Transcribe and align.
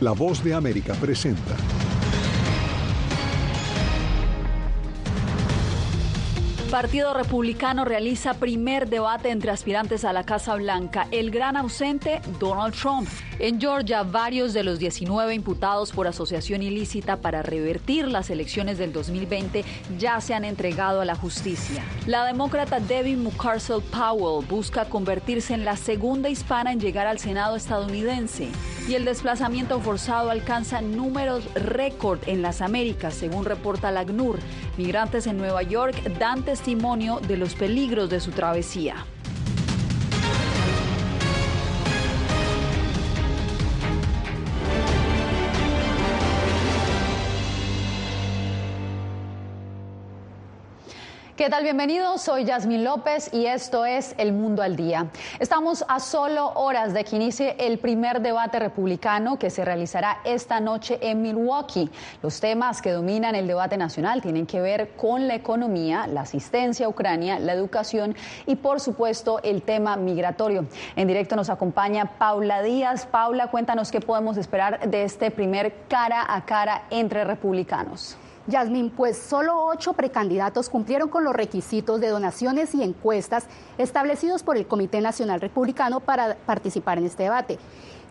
La 0.00 0.12
voz 0.12 0.44
de 0.44 0.52
América 0.52 0.92
presenta. 0.92 1.56
Partido 6.70 7.14
Republicano 7.14 7.86
realiza 7.86 8.34
primer 8.34 8.90
debate 8.90 9.30
entre 9.30 9.50
aspirantes 9.50 10.04
a 10.04 10.12
la 10.12 10.24
Casa 10.24 10.54
Blanca. 10.56 11.06
El 11.12 11.30
gran 11.30 11.56
ausente, 11.56 12.20
Donald 12.38 12.74
Trump. 12.74 13.08
En 13.38 13.58
Georgia, 13.58 14.02
varios 14.02 14.52
de 14.52 14.64
los 14.64 14.78
19 14.78 15.32
imputados 15.34 15.92
por 15.92 16.06
asociación 16.06 16.62
ilícita 16.62 17.16
para 17.22 17.40
revertir 17.40 18.06
las 18.06 18.28
elecciones 18.28 18.76
del 18.76 18.92
2020 18.92 19.64
ya 19.96 20.20
se 20.20 20.34
han 20.34 20.44
entregado 20.44 21.00
a 21.00 21.06
la 21.06 21.14
justicia. 21.14 21.82
La 22.06 22.26
demócrata 22.26 22.80
Debbie 22.80 23.16
Mucarsel 23.16 23.80
Powell 23.80 24.44
busca 24.46 24.84
convertirse 24.84 25.54
en 25.54 25.64
la 25.64 25.76
segunda 25.76 26.28
hispana 26.28 26.72
en 26.72 26.80
llegar 26.80 27.06
al 27.06 27.18
Senado 27.18 27.56
estadounidense. 27.56 28.50
Y 28.88 28.94
el 28.94 29.04
desplazamiento 29.04 29.80
forzado 29.80 30.30
alcanza 30.30 30.80
números 30.80 31.52
récord 31.54 32.20
en 32.26 32.40
las 32.40 32.60
Américas, 32.60 33.14
según 33.14 33.44
reporta 33.44 33.90
la 33.90 34.00
ACNUR. 34.00 34.38
Migrantes 34.76 35.26
en 35.26 35.38
Nueva 35.38 35.62
York 35.64 36.00
dan 36.20 36.44
testimonio 36.44 37.18
de 37.18 37.36
los 37.36 37.54
peligros 37.54 38.08
de 38.10 38.20
su 38.20 38.30
travesía. 38.30 39.04
¿Qué 51.36 51.50
tal? 51.50 51.64
Bienvenidos, 51.64 52.22
soy 52.22 52.44
Yasmín 52.44 52.82
López 52.82 53.28
y 53.30 53.44
esto 53.44 53.84
es 53.84 54.14
El 54.16 54.32
Mundo 54.32 54.62
al 54.62 54.74
Día. 54.74 55.08
Estamos 55.38 55.84
a 55.86 56.00
solo 56.00 56.48
horas 56.54 56.94
de 56.94 57.04
que 57.04 57.16
inicie 57.16 57.56
el 57.58 57.78
primer 57.78 58.22
debate 58.22 58.58
republicano 58.58 59.38
que 59.38 59.50
se 59.50 59.62
realizará 59.62 60.20
esta 60.24 60.60
noche 60.60 60.98
en 61.02 61.20
Milwaukee. 61.20 61.90
Los 62.22 62.40
temas 62.40 62.80
que 62.80 62.90
dominan 62.90 63.34
el 63.34 63.46
debate 63.46 63.76
nacional 63.76 64.22
tienen 64.22 64.46
que 64.46 64.62
ver 64.62 64.92
con 64.96 65.28
la 65.28 65.34
economía, 65.34 66.06
la 66.06 66.22
asistencia 66.22 66.86
a 66.86 66.88
Ucrania, 66.88 67.38
la 67.38 67.52
educación 67.52 68.16
y 68.46 68.56
por 68.56 68.80
supuesto 68.80 69.38
el 69.42 69.60
tema 69.60 69.94
migratorio. 69.96 70.64
En 70.96 71.06
directo 71.06 71.36
nos 71.36 71.50
acompaña 71.50 72.16
Paula 72.16 72.62
Díaz. 72.62 73.04
Paula, 73.04 73.50
cuéntanos 73.50 73.92
qué 73.92 74.00
podemos 74.00 74.38
esperar 74.38 74.88
de 74.88 75.02
este 75.02 75.30
primer 75.30 75.74
cara 75.86 76.24
a 76.26 76.46
cara 76.46 76.84
entre 76.88 77.24
republicanos. 77.24 78.16
Yasmín, 78.46 78.90
pues 78.90 79.18
solo 79.18 79.64
ocho 79.64 79.92
precandidatos 79.94 80.68
cumplieron 80.68 81.08
con 81.08 81.24
los 81.24 81.34
requisitos 81.34 82.00
de 82.00 82.08
donaciones 82.08 82.74
y 82.74 82.82
encuestas 82.82 83.46
establecidos 83.76 84.42
por 84.42 84.56
el 84.56 84.66
Comité 84.66 85.00
Nacional 85.00 85.40
Republicano 85.40 86.00
para 86.00 86.36
participar 86.36 86.98
en 86.98 87.06
este 87.06 87.24
debate. 87.24 87.58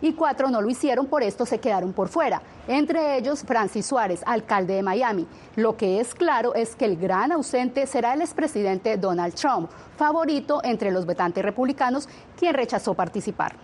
Y 0.02 0.12
cuatro 0.12 0.50
no 0.50 0.60
lo 0.60 0.68
hicieron, 0.68 1.06
por 1.06 1.22
esto 1.22 1.46
se 1.46 1.58
quedaron 1.58 1.94
por 1.94 2.08
fuera. 2.08 2.42
Entre 2.68 3.16
ellos, 3.16 3.44
Francis 3.46 3.86
Suárez, 3.86 4.22
alcalde 4.26 4.74
de 4.74 4.82
Miami. 4.82 5.26
Lo 5.54 5.78
que 5.78 6.00
es 6.00 6.14
claro 6.14 6.54
es 6.54 6.76
que 6.76 6.84
el 6.84 6.98
gran 6.98 7.32
ausente 7.32 7.86
será 7.86 8.12
el 8.12 8.20
expresidente 8.20 8.98
Donald 8.98 9.34
Trump, 9.34 9.70
favorito 9.96 10.60
entre 10.64 10.90
los 10.90 11.06
votantes 11.06 11.42
republicanos, 11.42 12.08
quien 12.38 12.52
rechazó 12.52 12.92
participar. 12.92 13.56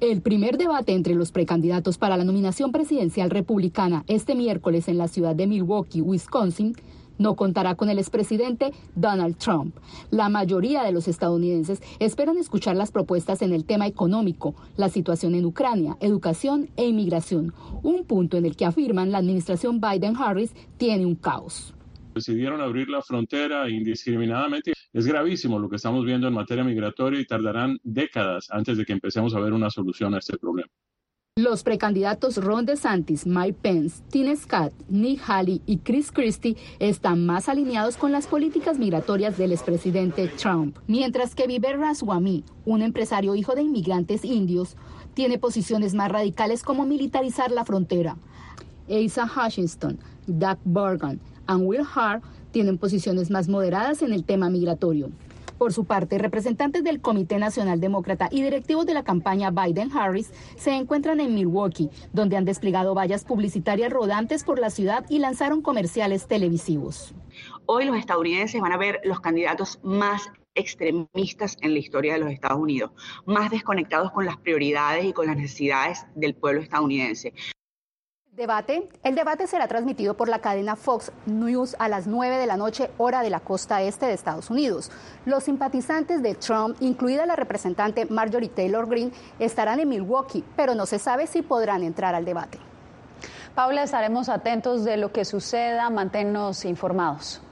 El 0.00 0.22
primer 0.22 0.58
debate 0.58 0.92
entre 0.92 1.16
los 1.16 1.32
precandidatos 1.32 1.98
para 1.98 2.16
la 2.16 2.22
nominación 2.22 2.70
presidencial 2.70 3.30
republicana 3.30 4.04
este 4.06 4.36
miércoles 4.36 4.86
en 4.86 4.96
la 4.96 5.08
ciudad 5.08 5.34
de 5.34 5.48
Milwaukee, 5.48 6.02
Wisconsin, 6.02 6.76
no 7.18 7.34
contará 7.34 7.74
con 7.74 7.90
el 7.90 7.98
expresidente 7.98 8.72
Donald 8.94 9.38
Trump. 9.38 9.74
La 10.12 10.28
mayoría 10.28 10.84
de 10.84 10.92
los 10.92 11.08
estadounidenses 11.08 11.82
esperan 11.98 12.38
escuchar 12.38 12.76
las 12.76 12.92
propuestas 12.92 13.42
en 13.42 13.52
el 13.52 13.64
tema 13.64 13.88
económico, 13.88 14.54
la 14.76 14.88
situación 14.88 15.34
en 15.34 15.46
Ucrania, 15.46 15.96
educación 15.98 16.68
e 16.76 16.86
inmigración, 16.86 17.52
un 17.82 18.04
punto 18.04 18.36
en 18.36 18.46
el 18.46 18.54
que 18.54 18.66
afirman 18.66 19.10
la 19.10 19.18
administración 19.18 19.80
Biden-Harris 19.80 20.52
tiene 20.76 21.06
un 21.06 21.16
caos 21.16 21.74
decidieron 22.18 22.60
abrir 22.60 22.88
la 22.88 23.00
frontera 23.00 23.70
indiscriminadamente. 23.70 24.72
Es 24.92 25.06
gravísimo 25.06 25.58
lo 25.58 25.68
que 25.68 25.76
estamos 25.76 26.04
viendo 26.04 26.28
en 26.28 26.34
materia 26.34 26.64
migratoria 26.64 27.20
y 27.20 27.26
tardarán 27.26 27.78
décadas 27.82 28.48
antes 28.50 28.78
de 28.78 28.86
que 28.86 28.92
empecemos 28.94 29.34
a 29.34 29.40
ver 29.40 29.52
una 29.52 29.68
solución 29.70 30.14
a 30.14 30.18
este 30.18 30.38
problema. 30.38 30.70
Los 31.36 31.62
precandidatos 31.62 32.38
Ron 32.38 32.66
DeSantis, 32.66 33.24
Mike 33.24 33.58
Pence, 33.62 34.02
Tim 34.10 34.34
Scott, 34.34 34.72
Nick 34.88 35.20
Haley 35.24 35.62
y 35.66 35.78
Chris 35.78 36.10
Christie 36.10 36.56
están 36.80 37.26
más 37.26 37.48
alineados 37.48 37.96
con 37.96 38.10
las 38.10 38.26
políticas 38.26 38.78
migratorias 38.78 39.38
del 39.38 39.52
expresidente 39.52 40.26
Trump, 40.28 40.78
mientras 40.88 41.36
que 41.36 41.46
Viver 41.46 41.78
Raswamy, 41.78 42.42
un 42.64 42.82
empresario 42.82 43.36
hijo 43.36 43.54
de 43.54 43.62
inmigrantes 43.62 44.24
indios, 44.24 44.76
tiene 45.14 45.38
posiciones 45.38 45.94
más 45.94 46.10
radicales 46.10 46.64
como 46.64 46.86
militarizar 46.86 47.52
la 47.52 47.64
frontera. 47.64 48.16
Asa 48.88 49.26
Hutchinson, 49.26 49.98
Doug 50.26 50.58
Burgon, 50.64 51.20
and 51.46 51.68
Will 51.68 51.86
Hart 51.94 52.24
tienen 52.50 52.78
posiciones 52.78 53.30
más 53.30 53.48
moderadas 53.48 54.02
en 54.02 54.12
el 54.12 54.24
tema 54.24 54.50
migratorio. 54.50 55.10
Por 55.58 55.72
su 55.72 55.84
parte, 55.84 56.18
representantes 56.18 56.84
del 56.84 57.00
Comité 57.00 57.38
Nacional 57.38 57.80
Demócrata 57.80 58.28
y 58.30 58.42
directivos 58.42 58.86
de 58.86 58.94
la 58.94 59.02
campaña 59.02 59.50
Biden-Harris 59.50 60.30
se 60.56 60.70
encuentran 60.70 61.18
en 61.18 61.34
Milwaukee, 61.34 61.90
donde 62.12 62.36
han 62.36 62.44
desplegado 62.44 62.94
vallas 62.94 63.24
publicitarias 63.24 63.92
rodantes 63.92 64.44
por 64.44 64.60
la 64.60 64.70
ciudad 64.70 65.04
y 65.08 65.18
lanzaron 65.18 65.60
comerciales 65.60 66.28
televisivos. 66.28 67.12
Hoy 67.66 67.86
los 67.86 67.96
estadounidenses 67.96 68.60
van 68.60 68.72
a 68.72 68.76
ver 68.76 69.00
los 69.02 69.18
candidatos 69.18 69.80
más 69.82 70.30
extremistas 70.54 71.56
en 71.60 71.72
la 71.72 71.78
historia 71.80 72.12
de 72.12 72.20
los 72.20 72.30
Estados 72.30 72.58
Unidos, 72.58 72.92
más 73.26 73.50
desconectados 73.50 74.12
con 74.12 74.26
las 74.26 74.36
prioridades 74.36 75.04
y 75.04 75.12
con 75.12 75.26
las 75.26 75.36
necesidades 75.36 76.06
del 76.14 76.34
pueblo 76.34 76.60
estadounidense. 76.60 77.32
Debate. 78.38 78.88
El 79.02 79.16
debate 79.16 79.48
será 79.48 79.66
transmitido 79.66 80.16
por 80.16 80.28
la 80.28 80.38
cadena 80.38 80.76
Fox 80.76 81.10
News 81.26 81.74
a 81.80 81.88
las 81.88 82.06
9 82.06 82.36
de 82.36 82.46
la 82.46 82.56
noche, 82.56 82.88
hora 82.96 83.22
de 83.22 83.30
la 83.30 83.40
costa 83.40 83.82
este 83.82 84.06
de 84.06 84.12
Estados 84.12 84.48
Unidos. 84.48 84.92
Los 85.26 85.42
simpatizantes 85.42 86.22
de 86.22 86.36
Trump, 86.36 86.76
incluida 86.78 87.26
la 87.26 87.34
representante 87.34 88.06
Marjorie 88.06 88.48
Taylor 88.48 88.88
Greene, 88.88 89.10
estarán 89.40 89.80
en 89.80 89.88
Milwaukee, 89.88 90.44
pero 90.54 90.76
no 90.76 90.86
se 90.86 91.00
sabe 91.00 91.26
si 91.26 91.42
podrán 91.42 91.82
entrar 91.82 92.14
al 92.14 92.24
debate. 92.24 92.60
Paula, 93.56 93.82
estaremos 93.82 94.28
atentos 94.28 94.84
de 94.84 94.98
lo 94.98 95.10
que 95.10 95.24
suceda. 95.24 95.90
Manténnos 95.90 96.64
informados. 96.64 97.42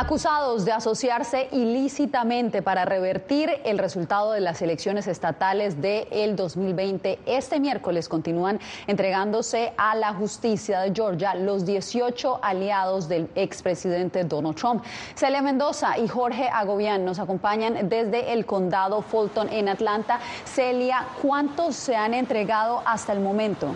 Acusados 0.00 0.64
de 0.64 0.72
asociarse 0.72 1.48
ilícitamente 1.52 2.62
para 2.62 2.86
revertir 2.86 3.50
el 3.66 3.76
resultado 3.76 4.32
de 4.32 4.40
las 4.40 4.62
elecciones 4.62 5.06
estatales 5.06 5.82
del 5.82 6.08
el 6.10 6.36
2020, 6.36 7.18
este 7.26 7.60
miércoles 7.60 8.08
continúan 8.08 8.60
entregándose 8.86 9.74
a 9.76 9.94
la 9.94 10.14
justicia 10.14 10.80
de 10.80 10.94
Georgia 10.94 11.34
los 11.34 11.66
18 11.66 12.40
aliados 12.42 13.10
del 13.10 13.28
expresidente 13.34 14.24
Donald 14.24 14.56
Trump. 14.56 14.82
Celia 15.14 15.42
Mendoza 15.42 15.98
y 15.98 16.08
Jorge 16.08 16.48
Agobián 16.48 17.04
nos 17.04 17.18
acompañan 17.18 17.90
desde 17.90 18.32
el 18.32 18.46
condado 18.46 19.02
Fulton 19.02 19.50
en 19.50 19.68
Atlanta. 19.68 20.18
Celia, 20.46 21.08
¿cuántos 21.20 21.76
se 21.76 21.94
han 21.94 22.14
entregado 22.14 22.82
hasta 22.86 23.12
el 23.12 23.20
momento? 23.20 23.74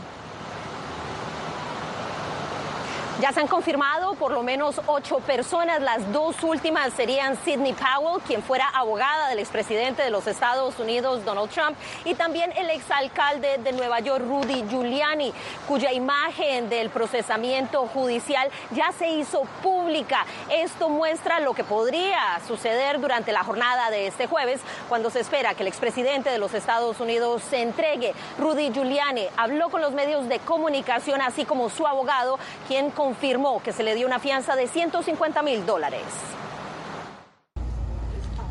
Ya 3.24 3.32
se 3.32 3.40
han 3.40 3.46
confirmado 3.46 4.16
por 4.16 4.32
lo 4.32 4.42
menos 4.42 4.82
ocho 4.86 5.16
personas. 5.20 5.80
Las 5.80 6.12
dos 6.12 6.42
últimas 6.42 6.92
serían 6.92 7.38
Sidney 7.42 7.72
Powell, 7.72 8.20
quien 8.20 8.42
fuera 8.42 8.68
abogada 8.68 9.30
del 9.30 9.38
expresidente 9.38 10.02
de 10.02 10.10
los 10.10 10.26
Estados 10.26 10.78
Unidos, 10.78 11.24
Donald 11.24 11.48
Trump, 11.48 11.74
y 12.04 12.14
también 12.16 12.52
el 12.54 12.68
exalcalde 12.68 13.56
de 13.56 13.72
Nueva 13.72 14.00
York, 14.00 14.26
Rudy 14.28 14.64
Giuliani, 14.68 15.32
cuya 15.66 15.90
imagen 15.90 16.68
del 16.68 16.90
procesamiento 16.90 17.86
judicial 17.86 18.50
ya 18.72 18.92
se 18.92 19.08
hizo 19.08 19.44
pública. 19.62 20.26
Esto 20.50 20.90
muestra 20.90 21.40
lo 21.40 21.54
que 21.54 21.64
podría 21.64 22.20
suceder 22.46 23.00
durante 23.00 23.32
la 23.32 23.42
jornada 23.42 23.88
de 23.88 24.06
este 24.06 24.26
jueves, 24.26 24.60
cuando 24.90 25.08
se 25.08 25.20
espera 25.20 25.54
que 25.54 25.62
el 25.62 25.68
expresidente 25.68 26.28
de 26.28 26.36
los 26.36 26.52
Estados 26.52 27.00
Unidos 27.00 27.42
se 27.48 27.62
entregue. 27.62 28.12
Rudy 28.38 28.70
Giuliani 28.70 29.28
habló 29.38 29.70
con 29.70 29.80
los 29.80 29.94
medios 29.94 30.28
de 30.28 30.40
comunicación, 30.40 31.22
así 31.22 31.46
como 31.46 31.70
su 31.70 31.86
abogado, 31.86 32.38
quien 32.68 32.90
confirmó 32.90 33.13
que 33.62 33.72
se 33.72 33.82
le 33.82 33.94
dio 33.94 34.06
una 34.06 34.18
fianza 34.18 34.56
de 34.56 34.68
150 34.68 35.42
mil 35.42 35.64
dólares. 35.66 36.02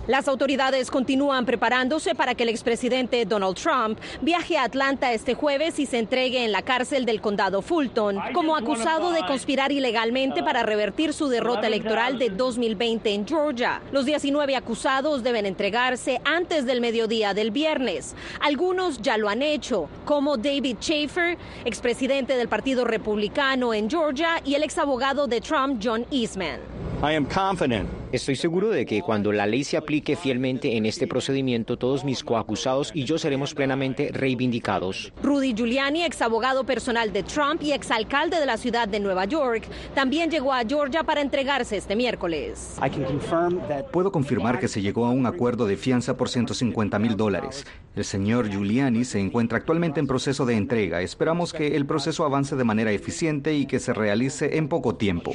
Las 0.06 0.28
autoridades 0.28 0.92
continúan 0.92 1.46
preparándose 1.46 2.14
para 2.14 2.36
que 2.36 2.44
el 2.44 2.50
expresidente 2.50 3.24
Donald 3.26 3.56
Trump 3.56 3.98
viaje 4.22 4.58
a 4.58 4.66
Atlanta 4.66 5.14
este 5.14 5.34
jueves 5.34 5.80
y 5.80 5.86
se 5.86 5.98
entregue 5.98 6.44
en 6.44 6.52
la 6.52 6.62
cárcel 6.62 7.06
del 7.06 7.22
condado 7.22 7.62
Fulton 7.62 8.18
como 8.34 8.58
acusado 8.58 9.12
de 9.12 9.26
conspirar 9.26 9.72
ilegalmente 9.72 10.44
para 10.44 10.64
revertir 10.64 11.14
su 11.14 11.30
derrota 11.30 11.68
electoral 11.68 12.20
de 12.20 12.30
2020 12.30 13.14
en 13.14 13.26
Georgia. 13.26 13.82
Los 13.94 14.06
19 14.06 14.58
acusados 14.58 15.24
deben 15.24 15.46
entregarse 15.46 16.20
antes 16.26 16.66
del 16.66 16.82
mediodía 16.82 17.34
del 17.34 17.52
viernes. 17.52 18.14
Algunos 18.42 19.02
ya 19.02 19.18
lo 19.18 19.30
han 19.30 19.42
hecho, 19.42 19.88
como 20.04 20.36
David 20.36 20.80
Schaefer, 20.82 21.38
expresidente 21.64 22.36
del 22.36 22.50
Partido 22.50 22.84
Republicano 22.84 23.74
en 23.74 23.90
Georgia, 23.90 24.42
y 24.44 24.56
el 24.56 24.64
exabogado 24.64 25.28
de 25.28 25.40
Trump, 25.40 25.82
John 25.82 26.06
Eastman. 26.12 26.60
Estoy 28.14 28.36
seguro 28.36 28.70
de 28.70 28.86
que 28.86 29.02
cuando 29.02 29.32
la 29.32 29.48
ley 29.48 29.64
se 29.64 29.76
aplique 29.76 30.16
fielmente 30.16 30.78
en 30.78 30.86
este 30.86 31.08
procedimiento, 31.08 31.78
todos 31.78 32.04
mis 32.06 32.24
coacusados 32.24 32.92
y 32.94 33.06
yo 33.06 33.18
seremos 33.18 33.56
plenamente 33.56 34.12
reivindicados. 34.14 35.12
Rudy 35.24 35.56
Giuliani, 35.56 36.04
ex 36.04 36.22
abogado 36.22 36.64
personal 36.64 37.12
de 37.12 37.24
Trump 37.24 37.64
y 37.64 37.72
exalcalde 37.72 38.40
de 38.40 38.46
la 38.46 38.58
ciudad 38.58 38.88
de 38.88 39.00
Nueva 39.00 39.26
York, 39.26 39.64
también 39.96 40.30
llegó 40.30 40.54
a 40.54 40.62
Georgia 40.64 41.02
para 41.02 41.22
entregarse 41.22 41.76
este 41.76 41.96
miércoles. 41.96 42.78
Puedo 43.92 44.12
confirmar 44.12 44.60
que 44.60 44.68
se 44.68 44.84
llegó 44.84 45.08
a 45.08 45.10
un 45.10 45.26
acuerdo 45.26 45.66
de 45.66 45.76
fianza 45.76 46.16
por 46.16 46.30
150 46.30 47.00
mil 47.00 47.18
dólares. 47.18 47.66
El 47.96 48.06
señor 48.06 48.50
Giuliani 48.50 49.06
se 49.06 49.20
encuentra 49.20 49.60
actualmente 49.60 50.00
en 50.00 50.08
proceso 50.08 50.48
de 50.48 50.56
entrega. 50.56 51.04
Esperamos 51.04 51.54
que 51.54 51.76
el 51.76 51.86
proceso 51.86 52.26
avance 52.26 52.56
de 52.56 52.64
manera 52.64 52.92
eficiente 52.92 53.54
y 53.54 53.68
que 53.68 53.80
se 53.80 53.94
realice 53.94 54.58
en 54.58 54.68
poco 54.68 54.96
tiempo. 54.96 55.32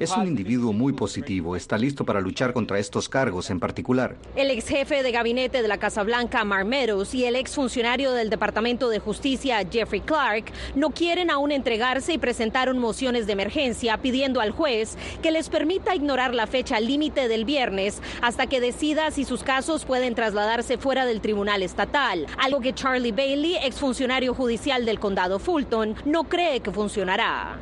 Es 0.00 0.16
un 0.16 0.26
individuo 0.26 0.72
muy 0.72 0.92
positivo, 0.94 1.54
está 1.54 1.78
listo 1.78 2.04
para 2.04 2.20
luchar 2.20 2.52
contra 2.52 2.80
estos 2.80 3.08
cargos 3.08 3.50
en 3.50 3.60
particular. 3.60 4.16
El 4.34 4.50
ex 4.50 4.66
jefe 4.66 5.04
de 5.04 5.12
gabinete 5.12 5.62
de 5.62 5.68
la 5.68 5.78
Casa 5.78 6.02
Blanca, 6.02 6.42
Mark 6.42 6.66
Meadows, 6.66 7.14
y 7.14 7.24
el 7.24 7.36
ex 7.36 7.54
funcionario 7.54 8.10
del 8.10 8.30
Departamento 8.30 8.88
de 8.88 8.98
Justicia, 8.98 9.64
Jeffrey 9.70 10.00
Clark, 10.00 10.46
no 10.74 10.90
quieren 10.90 11.30
aún 11.30 11.52
entregarse 11.52 12.14
y 12.14 12.18
presentaron 12.18 12.80
mociones 12.80 13.28
de 13.28 13.34
emergencia 13.34 13.98
pidiendo 13.98 14.40
al 14.40 14.50
juez 14.50 14.98
que 15.22 15.30
les 15.30 15.50
permita 15.50 15.94
ignorar 15.94 16.34
la 16.34 16.48
fecha 16.48 16.80
límite 16.80 17.28
del 17.28 17.44
viernes 17.44 18.02
hasta 18.22 18.48
que 18.48 18.55
decida 18.60 19.10
si 19.10 19.24
sus 19.24 19.42
casos 19.42 19.84
pueden 19.84 20.14
trasladarse 20.14 20.78
fuera 20.78 21.06
del 21.06 21.20
tribunal 21.20 21.62
estatal, 21.62 22.26
algo 22.38 22.60
que 22.60 22.74
Charlie 22.74 23.12
Bailey, 23.12 23.56
ex 23.56 23.76
funcionario 23.76 24.34
judicial 24.34 24.84
del 24.84 24.98
condado 24.98 25.38
Fulton, 25.38 25.94
no 26.04 26.24
cree 26.24 26.60
que 26.60 26.70
funcionará. 26.70 27.58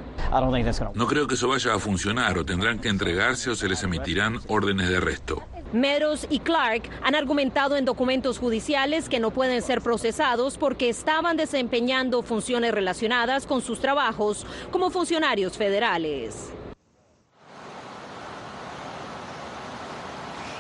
No 0.95 1.07
creo 1.07 1.27
que 1.27 1.35
eso 1.35 1.49
vaya 1.49 1.75
a 1.75 1.79
funcionar 1.79 2.39
o 2.39 2.45
tendrán 2.45 2.79
que 2.79 2.89
entregarse 2.89 3.51
o 3.51 3.55
se 3.55 3.69
les 3.69 3.83
emitirán 3.83 4.41
órdenes 4.49 4.89
de 4.89 4.97
arresto. 4.97 5.43
Meadows 5.73 6.27
y 6.31 6.39
Clark 6.39 6.89
han 7.03 7.15
argumentado 7.15 7.77
en 7.77 7.85
documentos 7.85 8.39
judiciales 8.39 9.09
que 9.09 9.19
no 9.19 9.33
pueden 9.33 9.61
ser 9.61 9.81
procesados 9.81 10.57
porque 10.57 10.89
estaban 10.89 11.37
desempeñando 11.37 12.23
funciones 12.23 12.73
relacionadas 12.73 13.45
con 13.47 13.61
sus 13.61 13.81
trabajos 13.81 14.47
como 14.71 14.91
funcionarios 14.91 15.57
federales. 15.57 16.53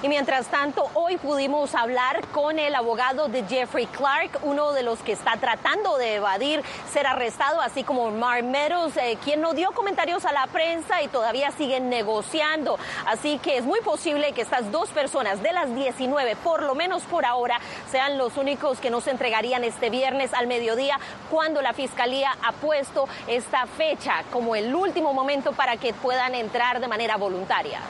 Y 0.04 0.08
mientras 0.10 0.48
tanto, 0.48 0.90
hoy 0.92 1.16
pudimos 1.16 1.74
hablar 1.74 2.28
con 2.28 2.58
el 2.58 2.74
abogado 2.74 3.28
de 3.28 3.42
Jeffrey 3.44 3.86
Clark, 3.86 4.38
uno 4.42 4.72
de 4.72 4.82
los 4.82 4.98
que 4.98 5.12
está 5.12 5.38
tratando 5.38 5.96
de 5.96 6.16
evadir 6.16 6.62
ser 6.92 7.06
arrestado, 7.06 7.62
así 7.62 7.84
como 7.84 8.10
Mark 8.10 8.44
Meadows, 8.44 8.98
eh, 8.98 9.16
quien 9.24 9.40
no 9.40 9.54
dio 9.54 9.72
comentarios 9.72 10.26
a 10.26 10.32
la 10.32 10.46
prensa 10.48 11.00
y 11.00 11.08
todavía 11.08 11.52
siguen 11.52 11.88
negociando. 11.88 12.78
Así 13.06 13.38
que 13.38 13.56
es 13.56 13.64
muy 13.64 13.80
posible 13.80 14.32
que 14.32 14.42
estas 14.42 14.70
dos 14.70 14.90
personas 14.90 15.42
de 15.42 15.54
las 15.54 15.74
19, 15.74 16.36
por 16.36 16.62
lo 16.62 16.74
menos 16.74 17.04
por 17.04 17.24
ahora, 17.24 17.58
sean 17.90 18.18
los 18.18 18.36
únicos 18.36 18.80
que 18.80 18.90
no 18.90 19.00
se 19.00 19.10
entregarían 19.10 19.64
este 19.64 19.88
viernes 19.88 20.34
al 20.34 20.46
mediodía, 20.46 21.00
cuando 21.30 21.62
la 21.62 21.72
fiscalía 21.72 22.36
ha 22.42 22.52
puesto 22.52 23.08
esta 23.26 23.64
fecha 23.64 24.22
como 24.30 24.54
el 24.54 24.74
último 24.74 25.14
momento 25.14 25.52
para 25.52 25.78
que 25.78 25.94
puedan 25.94 26.34
entrar 26.34 26.78
de 26.80 26.88
manera 26.88 27.16
voluntaria. 27.16 27.80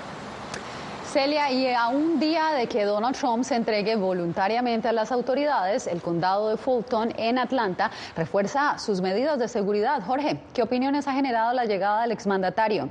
Celia, 1.14 1.48
y 1.52 1.68
a 1.68 1.86
un 1.86 2.18
día 2.18 2.50
de 2.58 2.66
que 2.66 2.82
Donald 2.82 3.16
Trump 3.16 3.44
se 3.44 3.54
entregue 3.54 3.94
voluntariamente 3.94 4.88
a 4.88 4.92
las 4.92 5.12
autoridades, 5.12 5.86
el 5.86 6.02
condado 6.02 6.48
de 6.48 6.56
Fulton 6.56 7.12
en 7.16 7.38
Atlanta 7.38 7.92
refuerza 8.16 8.78
sus 8.80 9.00
medidas 9.00 9.38
de 9.38 9.46
seguridad. 9.46 10.02
Jorge, 10.04 10.40
¿qué 10.52 10.62
opiniones 10.62 11.06
ha 11.06 11.12
generado 11.12 11.52
la 11.52 11.66
llegada 11.66 12.02
del 12.02 12.10
exmandatario? 12.10 12.88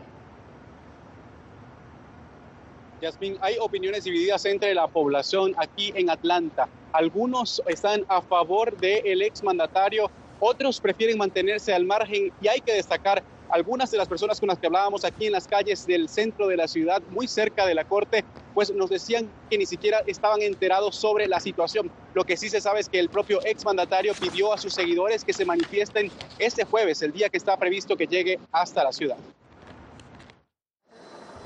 Yasmin, 3.01 3.37
hay 3.41 3.57
opiniones 3.59 4.05
divididas 4.05 4.45
entre 4.45 4.73
la 4.73 4.87
población 4.87 5.53
aquí 5.57 5.91
en 5.93 6.09
Atlanta. 6.09 6.69
Algunos 6.93 7.61
están 7.67 8.05
a 8.07 8.21
favor 8.21 8.77
del 8.77 9.21
exmandatario, 9.21 10.09
otros 10.39 10.79
prefieren 10.79 11.17
mantenerse 11.17 11.73
al 11.73 11.83
margen 11.83 12.31
y 12.39 12.47
hay 12.47 12.61
que 12.61 12.71
destacar 12.71 13.21
algunas 13.49 13.91
de 13.91 13.97
las 13.97 14.07
personas 14.07 14.39
con 14.39 14.49
las 14.49 14.57
que 14.57 14.67
hablábamos 14.67 15.05
aquí 15.05 15.27
en 15.27 15.31
las 15.31 15.47
calles 15.47 15.85
del 15.85 16.09
centro 16.09 16.47
de 16.47 16.57
la 16.57 16.67
ciudad, 16.67 17.01
muy 17.11 17.27
cerca 17.27 17.65
de 17.65 17.75
la 17.75 17.85
corte, 17.85 18.23
pues 18.53 18.73
nos 18.73 18.89
decían 18.89 19.29
que 19.49 19.57
ni 19.57 19.65
siquiera 19.65 20.01
estaban 20.07 20.41
enterados 20.41 20.95
sobre 20.95 21.27
la 21.27 21.39
situación. 21.39 21.91
Lo 22.13 22.23
que 22.23 22.37
sí 22.37 22.49
se 22.49 22.61
sabe 22.61 22.79
es 22.79 22.89
que 22.89 22.99
el 22.99 23.09
propio 23.09 23.39
exmandatario 23.45 24.13
pidió 24.13 24.53
a 24.53 24.57
sus 24.57 24.73
seguidores 24.73 25.23
que 25.23 25.33
se 25.33 25.45
manifiesten 25.45 26.11
este 26.39 26.63
jueves, 26.63 27.01
el 27.01 27.11
día 27.11 27.29
que 27.29 27.37
está 27.37 27.57
previsto 27.57 27.95
que 27.97 28.07
llegue 28.07 28.39
hasta 28.51 28.83
la 28.83 28.91
ciudad. 28.91 29.17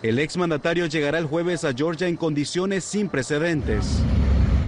El 0.04 0.20
exmandatario 0.20 0.86
llegará 0.86 1.18
el 1.18 1.26
jueves 1.26 1.64
a 1.66 1.74
Georgia 1.74 2.08
en 2.08 2.18
condiciones 2.18 2.84
sin 2.84 3.10
precedentes. 3.10 4.00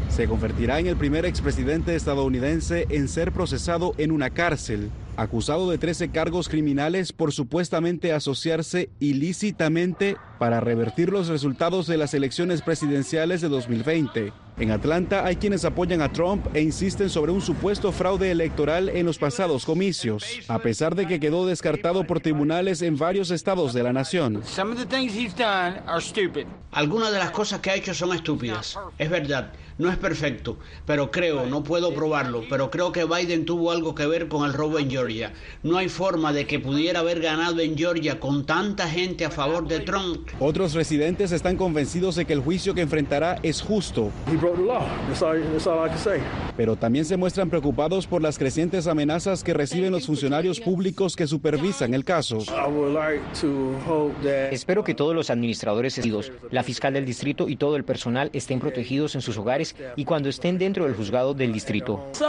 Se 0.09 0.27
convertirá 0.27 0.79
en 0.79 0.87
el 0.87 0.97
primer 0.97 1.25
expresidente 1.25 1.95
estadounidense 1.95 2.87
en 2.89 3.07
ser 3.07 3.31
procesado 3.31 3.93
en 3.97 4.11
una 4.11 4.31
cárcel 4.31 4.89
acusado 5.21 5.69
de 5.69 5.77
13 5.77 6.09
cargos 6.11 6.47
criminales 6.47 7.11
por 7.11 7.33
supuestamente 7.33 8.13
asociarse 8.13 8.89
ilícitamente 8.99 10.15
para 10.39 10.61
revertir 10.61 11.09
los 11.09 11.27
resultados 11.27 11.85
de 11.85 11.97
las 11.97 12.13
elecciones 12.13 12.61
presidenciales 12.61 13.41
de 13.41 13.49
2020. 13.49 14.33
En 14.57 14.71
Atlanta 14.71 15.25
hay 15.25 15.37
quienes 15.37 15.63
apoyan 15.63 16.01
a 16.01 16.11
Trump 16.11 16.47
e 16.53 16.61
insisten 16.61 17.09
sobre 17.09 17.31
un 17.31 17.41
supuesto 17.41 17.93
fraude 17.93 18.31
electoral 18.31 18.89
en 18.89 19.05
los 19.05 19.17
pasados 19.17 19.65
comicios, 19.65 20.25
a 20.49 20.59
pesar 20.59 20.95
de 20.95 21.07
que 21.07 21.19
quedó 21.19 21.45
descartado 21.45 22.05
por 22.05 22.19
tribunales 22.19 22.81
en 22.81 22.97
varios 22.97 23.31
estados 23.31 23.73
de 23.73 23.83
la 23.83 23.93
nación. 23.93 24.41
Algunas 26.71 27.11
de 27.11 27.19
las 27.19 27.31
cosas 27.31 27.59
que 27.61 27.71
ha 27.71 27.75
hecho 27.75 27.93
son 27.93 28.13
estúpidas, 28.13 28.77
es 28.97 29.09
verdad, 29.09 29.53
no 29.79 29.89
es 29.89 29.97
perfecto, 29.97 30.57
pero 30.85 31.09
creo, 31.09 31.45
no 31.45 31.63
puedo 31.63 31.93
probarlo, 31.93 32.43
pero 32.49 32.69
creo 32.69 32.91
que 32.91 33.05
Biden 33.05 33.45
tuvo 33.45 33.71
algo 33.71 33.95
que 33.95 34.05
ver 34.05 34.27
con 34.27 34.45
el 34.45 34.53
robo 34.53 34.77
en 34.77 34.91
Georgia. 34.91 35.31
No 35.63 35.77
hay 35.77 35.87
forma 35.87 36.33
de 36.33 36.45
que 36.45 36.59
pudiera 36.59 36.99
haber 36.99 37.21
ganado 37.21 37.61
en 37.61 37.77
Georgia 37.77 38.19
con 38.19 38.45
tanta 38.45 38.89
gente 38.89 39.23
a 39.23 39.31
favor 39.31 39.69
de 39.69 39.79
Trump. 39.79 40.28
Otros 40.39 40.73
residentes 40.73 41.31
están 41.31 41.57
convencidos 41.57 42.15
de 42.15 42.25
que 42.25 42.33
el 42.33 42.39
juicio 42.39 42.73
que 42.73 42.81
enfrentará 42.81 43.39
es 43.43 43.61
justo. 43.61 44.11
Pero 46.55 46.75
también 46.75 47.05
se 47.05 47.17
muestran 47.17 47.49
preocupados 47.49 48.07
por 48.07 48.21
las 48.21 48.37
crecientes 48.37 48.87
amenazas 48.87 49.43
que 49.43 49.53
reciben 49.53 49.91
los 49.91 50.05
funcionarios 50.05 50.59
públicos 50.59 51.15
que 51.15 51.27
supervisan 51.27 51.93
el 51.93 52.05
caso. 52.05 52.39
Espero 54.51 54.83
que 54.83 54.93
todos 54.93 55.15
los 55.15 55.29
administradores, 55.29 55.99
la 56.51 56.63
fiscal 56.63 56.93
del 56.93 57.05
distrito 57.05 57.49
y 57.49 57.55
todo 57.55 57.75
el 57.75 57.83
personal 57.83 58.29
estén 58.33 58.59
protegidos 58.59 59.15
en 59.15 59.21
sus 59.21 59.37
hogares 59.37 59.75
y 59.95 60.05
cuando 60.05 60.29
estén 60.29 60.57
dentro 60.57 60.85
del 60.85 60.95
juzgado 60.95 61.33
del 61.33 61.51
distrito. 61.51 62.05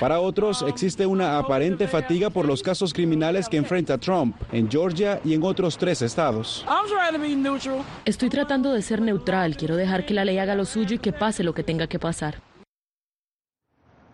Para 0.00 0.20
otros, 0.20 0.64
existe 0.66 1.04
una 1.04 1.38
aparente 1.38 1.86
fatiga 1.86 2.30
por 2.30 2.46
los 2.46 2.62
casos 2.62 2.94
criminales 2.94 3.50
que 3.50 3.58
enfrenta 3.58 3.98
Trump 3.98 4.34
en 4.50 4.70
Georgia 4.70 5.20
y 5.24 5.34
en 5.34 5.42
otros 5.42 5.49
tres 5.54 6.02
estados. 6.02 6.64
Estoy 8.04 8.28
tratando 8.28 8.72
de 8.72 8.82
ser 8.82 9.00
neutral, 9.00 9.56
quiero 9.56 9.76
dejar 9.76 10.06
que 10.06 10.14
la 10.14 10.24
ley 10.24 10.38
haga 10.38 10.54
lo 10.54 10.64
suyo 10.64 10.96
y 10.96 10.98
que 10.98 11.12
pase 11.12 11.42
lo 11.42 11.54
que 11.54 11.62
tenga 11.62 11.86
que 11.86 11.98
pasar. 11.98 12.40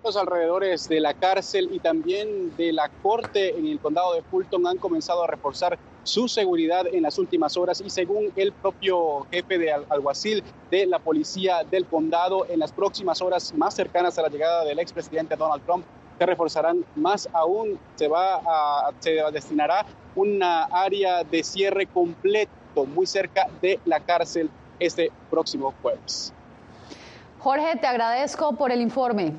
Los 0.05 0.17
alrededores 0.17 0.89
de 0.89 1.01
la 1.01 1.15
cárcel 1.15 1.69
y 1.73 1.81
también 1.81 2.57
de 2.57 2.73
la 2.73 2.89
corte 3.03 3.59
en 3.59 3.67
el 3.67 3.81
condado 3.81 4.15
de 4.15 4.23
Fulton 4.23 4.65
han 4.67 4.77
comenzado 4.77 5.25
a 5.25 5.27
reforzar 5.27 5.79
su 6.05 6.29
seguridad 6.29 6.87
en 6.87 7.03
las 7.03 7.19
últimas 7.19 7.57
horas 7.57 7.83
y 7.85 7.91
según 7.91 8.31
el 8.37 8.53
propio 8.53 9.27
jefe 9.33 9.59
de 9.59 9.73
alguacil 9.73 10.45
de 10.71 10.87
la 10.87 11.01
policía 11.01 11.65
del 11.69 11.87
condado, 11.87 12.47
en 12.49 12.61
las 12.61 12.71
próximas 12.71 13.21
horas 13.21 13.53
más 13.55 13.75
cercanas 13.75 14.17
a 14.17 14.23
la 14.23 14.29
llegada 14.29 14.65
del 14.65 14.79
expresidente 14.79 15.35
Donald 15.35 15.65
Trump, 15.65 15.85
se 16.19 16.27
reforzarán 16.27 16.85
más 16.95 17.29
aún, 17.33 17.79
se 17.97 18.09
va 18.09 18.37
a, 18.37 18.91
se 19.01 19.19
destinará 19.33 19.85
una 20.15 20.65
área 20.65 21.25
de 21.25 21.43
cierre 21.43 21.87
completo 21.87 22.87
muy 22.87 23.07
cerca 23.07 23.47
de 23.61 23.79
la 23.85 24.01
cárcel 24.01 24.51
este 24.79 25.11
próximo 25.31 25.75
jueves. 25.83 26.33
Jorge, 27.39 27.77
te 27.77 27.87
agradezco 27.87 28.57
por 28.57 28.73
el 28.73 28.81
informe. 28.81 29.33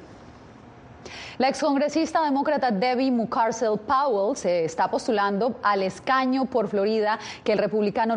La 1.39 1.49
excongresista 1.49 2.23
demócrata 2.23 2.71
Debbie 2.71 3.11
Mucarsel 3.11 3.77
Powell 3.77 4.35
se 4.35 4.65
está 4.65 4.89
postulando 4.89 5.59
al 5.61 5.83
escaño 5.83 6.45
por 6.45 6.67
Florida 6.67 7.19
que 7.43 7.51
el 7.51 7.59
republicano 7.59 8.15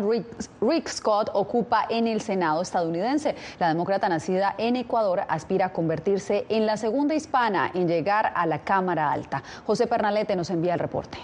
Rick, 0.59 0.87
Scott 0.87 1.29
ocupa 1.33 1.85
en 1.87 2.07
el 2.07 2.21
Senado 2.21 2.63
estadounidense. 2.63 3.35
La 3.59 3.67
demócrata 3.67 4.09
nacida 4.09 4.55
en 4.57 4.75
Ecuador 4.75 5.21
aspira 5.27 5.67
a 5.67 5.71
convertirse 5.71 6.47
en 6.49 6.65
la 6.65 6.77
segunda 6.77 7.13
hispana 7.13 7.69
en 7.75 7.87
llegar 7.87 8.33
a 8.35 8.47
la 8.47 8.63
Cámara 8.63 9.11
Alta. 9.11 9.43
José 9.67 9.85
Pernalete 9.85 10.35
nos 10.35 10.49
envía 10.49 10.73
el 10.73 10.79
reporte. 10.79 11.19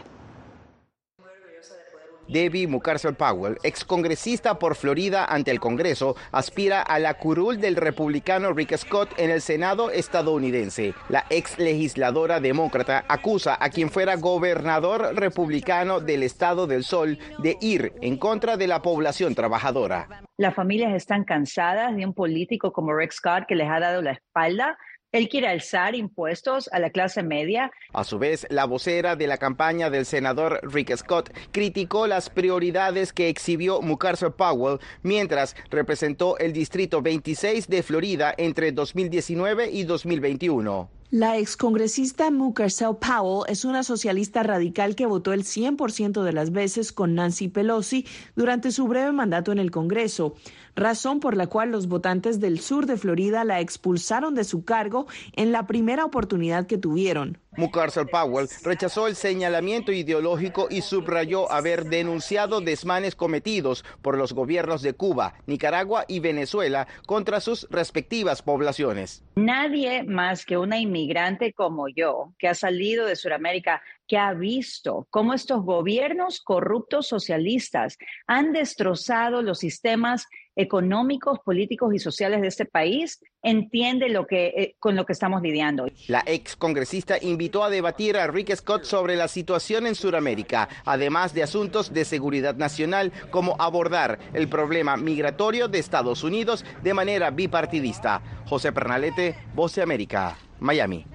Debbie 2.28 2.68
Mucarsel 2.68 3.16
Powell, 3.16 3.58
excongresista 3.64 4.60
por 4.60 4.76
Florida 4.76 5.26
ante 5.26 5.52
el 5.52 5.60
Congreso, 5.60 6.16
aspira 6.32 6.82
a 6.82 7.00
la 7.00 7.16
curul 7.16 7.60
del 7.60 7.76
republicano 7.76 8.54
Rick 8.54 8.78
Scott 8.78 9.10
en 9.18 9.32
el 9.32 9.42
Senado 9.42 9.92
estadounidense. 9.92 10.94
La 11.10 11.26
ex 11.30 11.58
legisladora 11.58 12.40
demócrata 12.40 13.06
acusa 13.08 13.58
a 13.60 13.70
quien 13.70 13.90
fuera 13.90 14.16
gobernador 14.16 15.16
republicano 15.16 16.00
del 16.00 16.24
Estado 16.24 16.68
del 16.68 16.84
Sol 16.84 17.18
de 17.40 17.58
ir 17.62 17.94
en 18.02 18.18
contra 18.18 18.58
de 18.58 18.68
la 18.68 18.82
población 18.82 19.36
trabajadora. 19.36 20.08
Las 20.38 20.54
familias 20.54 20.94
están 20.94 21.24
cansadas 21.24 21.96
de 21.96 22.06
un 22.06 22.14
político 22.14 22.72
como 22.72 22.94
Rick 22.94 23.12
Scott 23.12 23.46
que 23.48 23.56
les 23.56 23.70
ha 23.70 23.80
dado 23.80 24.02
la 24.02 24.12
espalda 24.12 24.78
él 25.12 25.30
quiere 25.30 25.48
alzar 25.48 25.96
impuestos 25.96 26.70
a 26.72 26.80
la 26.80 26.90
clase 26.90 27.24
media. 27.24 27.72
A 27.94 28.04
su 28.04 28.20
vez, 28.20 28.46
la 28.50 28.66
vocera 28.66 29.16
de 29.16 29.28
la 29.28 29.38
campaña 29.38 29.90
del 29.90 30.06
senador 30.06 30.60
Rick 30.64 30.96
Scott 30.96 31.32
criticó 31.52 32.08
las 32.08 32.30
prioridades 32.30 33.14
que 33.14 33.30
exhibió 33.30 33.82
Mucarsel 33.82 34.34
Powell 34.34 34.80
mientras 35.04 35.56
representó 35.70 36.38
el 36.38 36.54
Distrito 36.54 37.02
26 37.02 37.68
de 37.68 37.84
Florida 37.84 38.34
entre 38.38 38.72
2019 38.72 39.72
y 39.72 39.84
2021. 39.84 40.97
La 41.10 41.38
excongresista 41.38 42.32
Mukersel 42.32 42.98
Powell 42.98 43.50
es 43.50 43.64
una 43.64 43.84
socialista 43.84 44.44
radical 44.44 44.94
que 44.94 45.06
votó 45.06 45.32
el 45.32 45.46
100% 45.46 46.22
de 46.22 46.34
las 46.34 46.52
veces 46.52 46.92
con 46.92 47.16
Nancy 47.16 47.48
Pelosi 47.48 48.06
durante 48.36 48.72
su 48.72 48.90
breve 48.90 49.14
mandato 49.14 49.54
en 49.54 49.58
el 49.60 49.72
Congreso, 49.72 50.36
razón 50.76 51.22
por 51.22 51.38
la 51.38 51.48
cual 51.48 51.72
los 51.72 51.88
votantes 51.88 52.42
del 52.42 52.60
sur 52.60 52.88
de 52.88 52.98
Florida 52.98 53.46
la 53.46 53.62
expulsaron 53.62 54.36
de 54.36 54.44
su 54.44 54.66
cargo 54.66 55.08
en 55.32 55.54
la 55.54 55.66
primera 55.66 56.04
oportunidad 56.04 56.68
que 56.68 56.78
tuvieron. 56.78 57.38
Mucarsel 57.58 58.08
Powell 58.08 58.48
rechazó 58.64 59.08
el 59.08 59.16
señalamiento 59.16 59.92
ideológico 59.92 60.68
y 60.70 60.82
subrayó 60.82 61.52
haber 61.52 61.86
denunciado 61.86 62.62
desmanes 62.62 63.16
cometidos 63.16 63.84
por 64.04 64.16
los 64.16 64.34
gobiernos 64.34 64.84
de 64.84 64.94
Cuba, 64.94 65.34
Nicaragua 65.48 66.06
y 66.08 66.20
Venezuela 66.20 66.88
contra 67.08 67.40
sus 67.40 67.68
respectivas 67.72 68.44
poblaciones. 68.44 69.24
Nadie 69.36 70.04
más 70.04 70.46
que 70.46 70.58
una 70.58 70.78
inmigrante 70.78 71.52
como 71.54 71.88
yo, 71.90 72.34
que 72.38 72.48
ha 72.48 72.54
salido 72.54 73.08
de 73.08 73.16
Sudamérica, 73.16 73.82
que 74.08 74.18
ha 74.18 74.34
visto 74.34 75.08
cómo 75.10 75.34
estos 75.34 75.64
gobiernos 75.64 76.42
corruptos 76.42 77.08
socialistas 77.08 77.98
han 78.26 78.54
destrozado 78.54 79.42
los 79.42 79.60
sistemas 79.60 80.26
económicos, 80.58 81.40
políticos 81.46 81.94
y 81.94 82.00
sociales 82.00 82.42
de 82.42 82.48
este 82.48 82.66
país, 82.66 83.20
entiende 83.44 84.10
lo 84.10 84.26
que, 84.26 84.48
eh, 84.48 84.76
con 84.80 84.96
lo 84.96 85.06
que 85.06 85.14
estamos 85.14 85.42
lidiando. 85.42 85.86
La 86.08 86.24
ex 86.26 86.56
congresista 86.56 87.18
invitó 87.22 87.64
a 87.64 87.70
debatir 87.70 88.18
a 88.18 88.28
Rick 88.28 88.56
Scott 88.56 88.84
sobre 88.84 89.16
la 89.16 89.28
situación 89.28 89.86
en 89.86 89.94
Sudamérica, 89.94 90.68
además 90.84 91.34
de 91.34 91.44
asuntos 91.44 91.94
de 91.94 92.06
seguridad 92.06 92.56
nacional, 92.56 93.12
como 93.30 93.56
abordar 93.60 94.20
el 94.34 94.50
problema 94.50 94.98
migratorio 94.98 95.68
de 95.68 95.80
Estados 95.80 96.24
Unidos 96.24 96.66
de 96.82 96.94
manera 96.94 97.30
bipartidista. 97.30 98.22
José 98.48 98.72
Pernalete, 98.72 99.36
Voz 99.54 99.76
de 99.76 99.84
América, 99.84 100.38
Miami. 100.60 101.06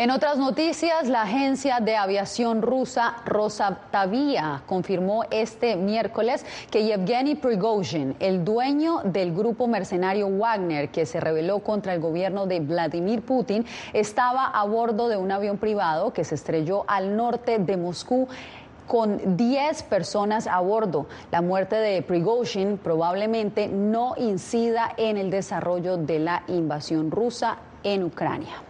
En 0.00 0.10
otras 0.10 0.38
noticias, 0.38 1.08
la 1.08 1.24
agencia 1.24 1.78
de 1.78 1.94
aviación 1.94 2.62
rusa 2.62 3.16
Rosavia 3.26 4.62
confirmó 4.64 5.24
este 5.30 5.76
miércoles 5.76 6.46
que 6.70 6.84
Yevgeny 6.84 7.34
Prigozhin, 7.34 8.16
el 8.18 8.42
dueño 8.42 9.02
del 9.04 9.34
grupo 9.34 9.66
mercenario 9.66 10.26
Wagner 10.26 10.88
que 10.88 11.04
se 11.04 11.20
rebeló 11.20 11.58
contra 11.58 11.92
el 11.92 12.00
gobierno 12.00 12.46
de 12.46 12.60
Vladimir 12.60 13.20
Putin, 13.20 13.66
estaba 13.92 14.46
a 14.46 14.64
bordo 14.64 15.06
de 15.10 15.18
un 15.18 15.32
avión 15.32 15.58
privado 15.58 16.14
que 16.14 16.24
se 16.24 16.34
estrelló 16.34 16.86
al 16.88 17.14
norte 17.14 17.58
de 17.58 17.76
Moscú 17.76 18.26
con 18.86 19.36
10 19.36 19.82
personas 19.82 20.46
a 20.46 20.60
bordo. 20.60 21.08
La 21.30 21.42
muerte 21.42 21.76
de 21.76 22.00
Prigozhin 22.00 22.78
probablemente 22.78 23.68
no 23.68 24.14
incida 24.16 24.94
en 24.96 25.18
el 25.18 25.30
desarrollo 25.30 25.98
de 25.98 26.20
la 26.20 26.42
invasión 26.48 27.10
rusa 27.10 27.58
en 27.82 28.02
Ucrania. 28.02 28.69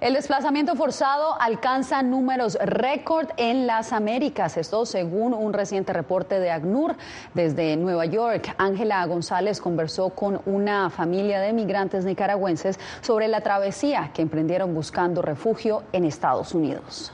El 0.00 0.14
desplazamiento 0.14 0.76
forzado 0.76 1.38
alcanza 1.38 2.02
números 2.02 2.56
récord 2.64 3.28
en 3.36 3.66
las 3.66 3.92
Américas, 3.92 4.56
esto 4.56 4.86
según 4.86 5.34
un 5.34 5.52
reciente 5.52 5.92
reporte 5.92 6.40
de 6.40 6.50
ACNUR 6.50 6.96
desde 7.34 7.76
Nueva 7.76 8.06
York. 8.06 8.54
Ángela 8.56 9.04
González 9.04 9.60
conversó 9.60 10.08
con 10.08 10.40
una 10.46 10.88
familia 10.88 11.38
de 11.40 11.52
migrantes 11.52 12.06
nicaragüenses 12.06 12.80
sobre 13.02 13.28
la 13.28 13.42
travesía 13.42 14.10
que 14.14 14.22
emprendieron 14.22 14.74
buscando 14.74 15.20
refugio 15.20 15.82
en 15.92 16.06
Estados 16.06 16.54
Unidos. 16.54 17.12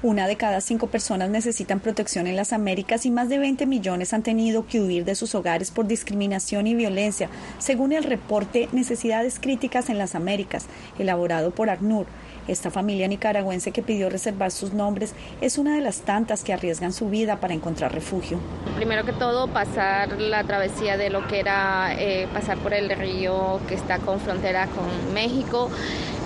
Una 0.00 0.28
de 0.28 0.36
cada 0.36 0.60
cinco 0.60 0.86
personas 0.86 1.28
necesitan 1.28 1.80
protección 1.80 2.28
en 2.28 2.36
las 2.36 2.52
Américas 2.52 3.04
y 3.04 3.10
más 3.10 3.28
de 3.28 3.38
20 3.38 3.66
millones 3.66 4.14
han 4.14 4.22
tenido 4.22 4.64
que 4.64 4.80
huir 4.80 5.04
de 5.04 5.16
sus 5.16 5.34
hogares 5.34 5.72
por 5.72 5.88
discriminación 5.88 6.68
y 6.68 6.76
violencia, 6.76 7.28
según 7.58 7.92
el 7.92 8.04
reporte 8.04 8.68
Necesidades 8.70 9.40
Críticas 9.40 9.90
en 9.90 9.98
las 9.98 10.14
Américas, 10.14 10.66
elaborado 11.00 11.50
por 11.50 11.68
ACNUR. 11.68 12.06
Esta 12.46 12.70
familia 12.70 13.08
nicaragüense 13.08 13.72
que 13.72 13.82
pidió 13.82 14.08
reservar 14.08 14.52
sus 14.52 14.72
nombres 14.72 15.14
es 15.40 15.58
una 15.58 15.74
de 15.74 15.80
las 15.80 16.02
tantas 16.02 16.44
que 16.44 16.52
arriesgan 16.52 16.92
su 16.92 17.10
vida 17.10 17.40
para 17.40 17.54
encontrar 17.54 17.92
refugio. 17.92 18.38
Primero 18.76 19.04
que 19.04 19.12
todo, 19.12 19.48
pasar 19.48 20.20
la 20.20 20.44
travesía 20.44 20.96
de 20.96 21.10
lo 21.10 21.26
que 21.26 21.40
era 21.40 21.92
eh, 21.98 22.28
pasar 22.32 22.56
por 22.58 22.72
el 22.72 22.88
río 22.90 23.58
que 23.66 23.74
está 23.74 23.98
con 23.98 24.20
frontera 24.20 24.68
con 24.68 25.12
México 25.12 25.68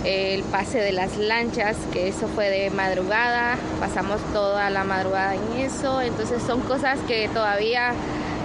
el 0.04 0.42
pase 0.44 0.78
de 0.78 0.92
las 0.92 1.16
lanchas, 1.16 1.76
que 1.92 2.08
eso 2.08 2.28
fue 2.28 2.50
de 2.50 2.70
madrugada, 2.70 3.56
pasamos 3.80 4.20
toda 4.32 4.70
la 4.70 4.84
madrugada 4.84 5.34
en 5.34 5.60
eso, 5.60 6.00
entonces 6.00 6.42
son 6.42 6.60
cosas 6.62 6.98
que 7.06 7.28
todavía 7.28 7.92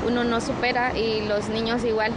uno 0.08 0.24
no 0.24 0.40
supera 0.42 0.98
y 0.98 1.26
los 1.28 1.50
niños 1.50 1.84
igual. 1.84 2.14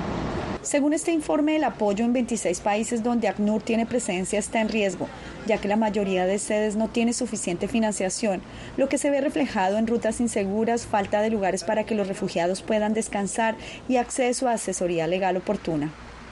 Según 0.62 0.92
este 0.92 1.11
informe, 1.11 1.56
el 1.56 1.64
apoyo 1.64 2.04
en 2.04 2.12
26 2.12 2.61
países 2.61 3.02
donde 3.02 3.28
ACNUR 3.28 3.62
tiene 3.62 3.87
presencia 3.87 4.38
está 4.38 4.61
en 4.61 4.68
riesgo, 4.68 5.09
ya 5.47 5.56
que 5.56 5.68
la 5.68 5.76
mayoría 5.76 6.26
de 6.26 6.38
sedes 6.38 6.76
no 6.76 6.88
tiene 6.88 7.14
suficiente 7.14 7.66
financiación, 7.66 8.42
lo 8.76 8.90
que 8.90 8.99
se 8.99 9.09
ve 9.09 9.23
reflejado 9.23 9.78
en 9.78 9.87
rutas 9.87 10.20
inseguras, 10.20 10.87
falta 10.87 11.23
de 11.23 11.30
lugares 11.30 11.64
para 11.64 11.85
que 11.85 11.94
los 11.94 12.09
refugiados 12.09 12.61
puedan 12.61 12.92
descansar 12.92 13.56
y 13.88 13.97
acceso 13.97 14.49
a 14.49 14.52
asesoría 14.52 15.06
legal 15.06 15.38
oportuna. 15.38 15.90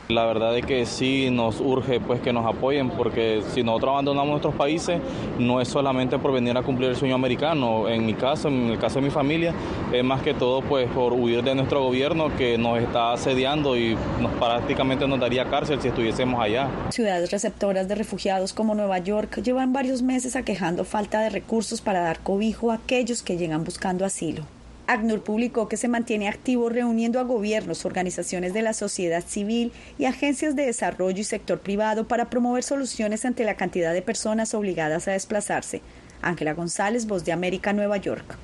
La 0.09 0.25
verdad 0.25 0.57
es 0.57 0.65
que 0.65 0.87
sí 0.87 1.29
nos 1.31 1.61
urge 1.61 2.01
pues 2.01 2.23
que 2.23 2.33
nos 2.33 2.47
apoyen 2.47 2.89
porque 2.89 3.43
si 3.53 3.63
nosotros 3.63 3.91
abandonamos 3.91 4.31
nuestros 4.31 4.55
países 4.55 4.99
no 5.39 5.61
es 5.61 5.69
solamente 5.69 6.19
por 6.19 6.33
venir 6.33 6.57
a 6.57 6.63
cumplir 6.63 6.89
el 6.89 6.97
sueño 6.97 7.15
americano. 7.15 7.87
En 7.91 8.07
mi 8.07 8.15
caso, 8.15 8.49
en 8.49 8.71
el 8.71 8.79
caso 8.79 9.01
de 9.01 9.03
mi 9.03 9.11
familia, 9.11 9.53
es 9.93 10.03
más 10.03 10.23
que 10.23 10.33
todo 10.33 10.63
pues 10.63 10.89
por 10.93 11.13
huir 11.13 11.43
de 11.43 11.55
nuestro 11.55 11.83
gobierno 11.83 12.35
que 12.39 12.57
nos 12.57 12.79
está 12.79 13.13
asediando 13.13 13.77
y 13.77 13.99
nos 14.19 14.33
prácticamente 14.39 15.07
nos 15.07 15.21
daría 15.21 15.45
cárcel 15.45 15.79
si 15.83 15.89
estuviésemos 15.89 16.41
allá. 16.41 16.71
Ciudades 16.89 17.31
receptoras 17.31 17.87
de 17.87 17.95
refugiados 17.95 18.55
como 18.55 18.75
Nueva 18.75 18.97
York 19.01 19.43
llevan 19.43 19.75
varios 19.75 20.01
meses 20.01 20.37
aquejando 20.37 20.87
falta 20.87 21.21
de 21.21 21.29
recursos 21.29 21.83
para 21.83 22.01
dar 22.01 22.21
cobijo 22.21 22.71
a 22.71 22.77
aquellos 22.77 23.23
que 23.23 23.37
llegan 23.37 23.63
buscando 23.63 24.07
asilo. 24.07 24.58
ACNUR 24.89 25.23
publicó 25.23 25.69
que 25.69 25.77
se 25.77 25.87
mantiene 25.87 26.29
activo 26.29 26.71
reuniendo 26.71 27.21
a 27.21 27.23
gobiernos, 27.23 27.85
organizaciones 27.85 28.55
de 28.55 28.63
la 28.63 28.73
sociedad 28.73 29.23
civil 29.23 29.71
y 29.99 30.07
agencias 30.07 30.57
de 30.57 30.65
desarrollo 30.65 31.21
y 31.21 31.25
sector 31.25 31.61
privado 31.61 32.09
para 32.09 32.31
promover 32.31 32.65
soluciones 32.65 33.27
ante 33.27 33.45
la 33.45 33.55
cantidad 33.55 33.93
de 33.93 34.01
personas 34.01 34.55
obligadas 34.55 35.07
a 35.07 35.13
desplazarse. 35.13 35.83
Ángela 36.23 36.55
González, 36.55 37.07
Voz 37.07 37.27
de 37.27 37.33
América, 37.33 37.75
Nueva 37.75 37.99
York. 37.99 38.39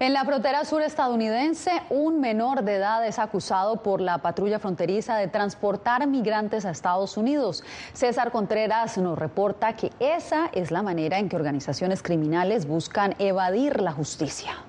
En 0.00 0.12
la 0.12 0.24
frontera 0.24 0.64
sur 0.64 0.82
estadounidense, 0.82 1.70
un 1.88 2.20
menor 2.20 2.64
de 2.64 2.74
edad 2.74 3.06
es 3.06 3.20
acusado 3.20 3.84
por 3.84 4.00
la 4.00 4.18
patrulla 4.18 4.58
fronteriza 4.58 5.16
de 5.16 5.28
transportar 5.28 6.04
migrantes 6.08 6.64
a 6.64 6.70
Estados 6.70 7.16
Unidos. 7.16 7.62
César 7.92 8.32
Contreras 8.32 8.98
nos 8.98 9.16
reporta 9.16 9.76
que 9.76 9.92
esa 10.00 10.50
es 10.52 10.72
la 10.72 10.82
manera 10.82 11.20
en 11.20 11.28
que 11.28 11.36
organizaciones 11.36 12.02
criminales 12.02 12.66
buscan 12.66 13.14
evadir 13.20 13.80
la 13.80 13.92
justicia. 13.92 14.64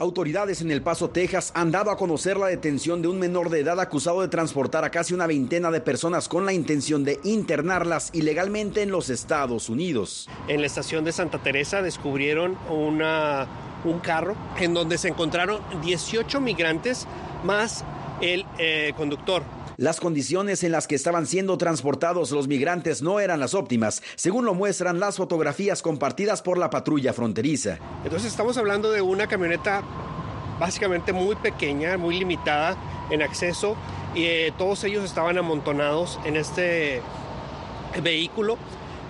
Autoridades 0.00 0.62
en 0.62 0.70
El 0.70 0.80
Paso, 0.80 1.10
Texas, 1.10 1.50
han 1.56 1.72
dado 1.72 1.90
a 1.90 1.96
conocer 1.96 2.36
la 2.36 2.46
detención 2.46 3.02
de 3.02 3.08
un 3.08 3.18
menor 3.18 3.50
de 3.50 3.58
edad 3.58 3.80
acusado 3.80 4.20
de 4.20 4.28
transportar 4.28 4.84
a 4.84 4.92
casi 4.92 5.12
una 5.12 5.26
veintena 5.26 5.72
de 5.72 5.80
personas 5.80 6.28
con 6.28 6.46
la 6.46 6.52
intención 6.52 7.02
de 7.02 7.18
internarlas 7.24 8.10
ilegalmente 8.12 8.82
en 8.82 8.92
los 8.92 9.10
Estados 9.10 9.68
Unidos. 9.68 10.28
En 10.46 10.60
la 10.60 10.68
estación 10.68 11.04
de 11.04 11.10
Santa 11.10 11.38
Teresa 11.38 11.82
descubrieron 11.82 12.56
un 12.70 13.98
carro 13.98 14.36
en 14.60 14.72
donde 14.72 14.98
se 14.98 15.08
encontraron 15.08 15.60
18 15.82 16.40
migrantes 16.40 17.08
más 17.42 17.84
el 18.20 18.46
eh, 18.58 18.92
conductor. 18.96 19.42
Las 19.78 20.00
condiciones 20.00 20.64
en 20.64 20.72
las 20.72 20.88
que 20.88 20.96
estaban 20.96 21.24
siendo 21.24 21.56
transportados 21.56 22.32
los 22.32 22.48
migrantes 22.48 23.00
no 23.00 23.20
eran 23.20 23.38
las 23.38 23.54
óptimas, 23.54 24.02
según 24.16 24.44
lo 24.44 24.52
muestran 24.52 24.98
las 24.98 25.18
fotografías 25.18 25.82
compartidas 25.82 26.42
por 26.42 26.58
la 26.58 26.68
patrulla 26.68 27.12
fronteriza. 27.12 27.78
Entonces 28.02 28.32
estamos 28.32 28.58
hablando 28.58 28.90
de 28.90 29.02
una 29.02 29.28
camioneta 29.28 29.84
básicamente 30.58 31.12
muy 31.12 31.36
pequeña, 31.36 31.96
muy 31.96 32.18
limitada 32.18 32.76
en 33.08 33.22
acceso 33.22 33.76
y 34.16 34.24
eh, 34.24 34.52
todos 34.58 34.82
ellos 34.82 35.04
estaban 35.04 35.38
amontonados 35.38 36.18
en 36.24 36.36
este 36.36 37.00
vehículo. 38.02 38.58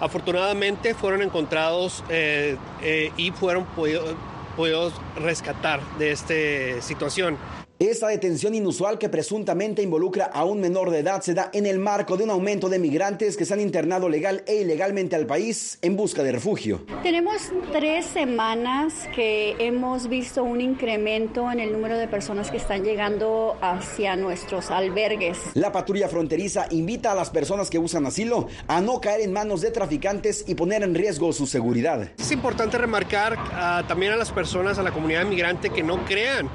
Afortunadamente 0.00 0.92
fueron 0.92 1.22
encontrados 1.22 2.04
eh, 2.10 2.58
eh, 2.82 3.10
y 3.16 3.30
fueron 3.30 3.64
podidos 3.74 4.92
rescatar 5.16 5.80
de 5.96 6.12
esta 6.12 6.82
situación. 6.82 7.38
Esta 7.78 8.08
detención 8.08 8.56
inusual 8.56 8.98
que 8.98 9.08
presuntamente 9.08 9.82
involucra 9.82 10.24
a 10.24 10.44
un 10.44 10.60
menor 10.60 10.90
de 10.90 10.98
edad 10.98 11.22
se 11.22 11.32
da 11.32 11.48
en 11.52 11.64
el 11.64 11.78
marco 11.78 12.16
de 12.16 12.24
un 12.24 12.30
aumento 12.30 12.68
de 12.68 12.80
migrantes 12.80 13.36
que 13.36 13.44
se 13.44 13.54
han 13.54 13.60
internado 13.60 14.08
legal 14.08 14.42
e 14.48 14.56
ilegalmente 14.56 15.14
al 15.14 15.26
país 15.26 15.78
en 15.80 15.94
busca 15.94 16.24
de 16.24 16.32
refugio. 16.32 16.84
Tenemos 17.04 17.52
tres 17.70 18.04
semanas 18.06 18.94
que 19.14 19.54
hemos 19.60 20.08
visto 20.08 20.42
un 20.42 20.60
incremento 20.60 21.52
en 21.52 21.60
el 21.60 21.70
número 21.70 21.96
de 21.96 22.08
personas 22.08 22.50
que 22.50 22.56
están 22.56 22.82
llegando 22.82 23.56
hacia 23.60 24.16
nuestros 24.16 24.72
albergues. 24.72 25.38
La 25.54 25.70
patrulla 25.70 26.08
fronteriza 26.08 26.66
invita 26.70 27.12
a 27.12 27.14
las 27.14 27.30
personas 27.30 27.70
que 27.70 27.78
usan 27.78 28.06
asilo 28.06 28.48
a 28.66 28.80
no 28.80 29.00
caer 29.00 29.20
en 29.20 29.32
manos 29.32 29.60
de 29.60 29.70
traficantes 29.70 30.44
y 30.48 30.56
poner 30.56 30.82
en 30.82 30.96
riesgo 30.96 31.32
su 31.32 31.46
seguridad. 31.46 32.10
Es 32.18 32.32
importante 32.32 32.76
remarcar 32.76 33.34
uh, 33.34 33.86
también 33.86 34.10
a 34.10 34.16
las 34.16 34.32
personas, 34.32 34.80
a 34.80 34.82
la 34.82 34.90
comunidad 34.90 35.24
migrante 35.26 35.70
que 35.70 35.84
no 35.84 36.04
crean 36.06 36.50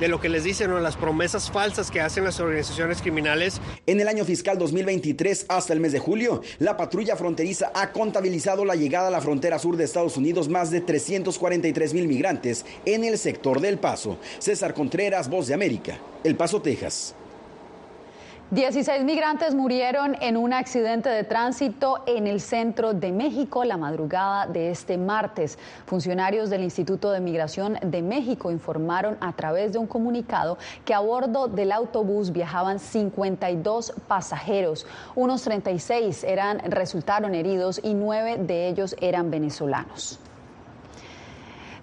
de 0.00 0.08
lo 0.08 0.20
que 0.20 0.28
les 0.28 0.44
dicen 0.44 0.70
o 0.70 0.80
las 0.80 0.96
promesas 0.96 1.50
falsas 1.50 1.90
que 1.90 2.00
hacen 2.00 2.24
las 2.24 2.40
organizaciones 2.40 3.00
criminales. 3.00 3.60
En 3.86 4.00
el 4.00 4.08
año 4.08 4.24
fiscal 4.24 4.58
2023 4.58 5.46
hasta 5.48 5.72
el 5.72 5.80
mes 5.80 5.92
de 5.92 5.98
julio, 5.98 6.42
la 6.58 6.76
patrulla 6.76 7.16
fronteriza 7.16 7.72
ha 7.74 7.92
contabilizado 7.92 8.64
la 8.64 8.74
llegada 8.74 9.08
a 9.08 9.10
la 9.10 9.20
frontera 9.20 9.58
sur 9.58 9.76
de 9.76 9.84
Estados 9.84 10.16
Unidos 10.16 10.48
más 10.48 10.70
de 10.70 10.80
343 10.80 11.94
mil 11.94 12.08
migrantes 12.08 12.64
en 12.84 13.04
el 13.04 13.18
sector 13.18 13.60
del 13.60 13.78
Paso. 13.78 14.18
César 14.38 14.74
Contreras, 14.74 15.28
Voz 15.28 15.46
de 15.46 15.54
América, 15.54 15.98
El 16.24 16.36
Paso, 16.36 16.60
Texas. 16.60 17.14
16 18.50 19.04
migrantes 19.04 19.54
murieron 19.54 20.16
en 20.20 20.36
un 20.36 20.52
accidente 20.52 21.08
de 21.08 21.24
tránsito 21.24 22.04
en 22.06 22.26
el 22.26 22.42
centro 22.42 22.92
de 22.92 23.10
México 23.10 23.64
la 23.64 23.78
madrugada 23.78 24.46
de 24.46 24.70
este 24.70 24.98
martes. 24.98 25.58
Funcionarios 25.86 26.50
del 26.50 26.62
Instituto 26.62 27.10
de 27.10 27.20
Migración 27.20 27.78
de 27.82 28.02
México 28.02 28.50
informaron 28.50 29.16
a 29.20 29.32
través 29.32 29.72
de 29.72 29.78
un 29.78 29.86
comunicado 29.86 30.58
que 30.84 30.92
a 30.92 31.00
bordo 31.00 31.48
del 31.48 31.72
autobús 31.72 32.32
viajaban 32.32 32.80
52 32.80 33.94
pasajeros. 34.06 34.86
Unos 35.14 35.42
36 35.42 36.22
eran, 36.24 36.58
resultaron 36.70 37.34
heridos 37.34 37.80
y 37.82 37.94
nueve 37.94 38.36
de 38.36 38.68
ellos 38.68 38.94
eran 39.00 39.30
venezolanos. 39.30 40.20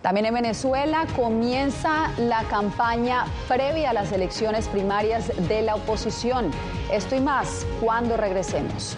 También 0.01 0.25
en 0.25 0.33
Venezuela 0.33 1.05
comienza 1.15 2.09
la 2.17 2.43
campaña 2.45 3.25
previa 3.47 3.91
a 3.91 3.93
las 3.93 4.11
elecciones 4.11 4.67
primarias 4.67 5.31
de 5.47 5.61
la 5.61 5.75
oposición. 5.75 6.49
Esto 6.91 7.15
y 7.15 7.19
más 7.19 7.67
cuando 7.79 8.17
regresemos. 8.17 8.97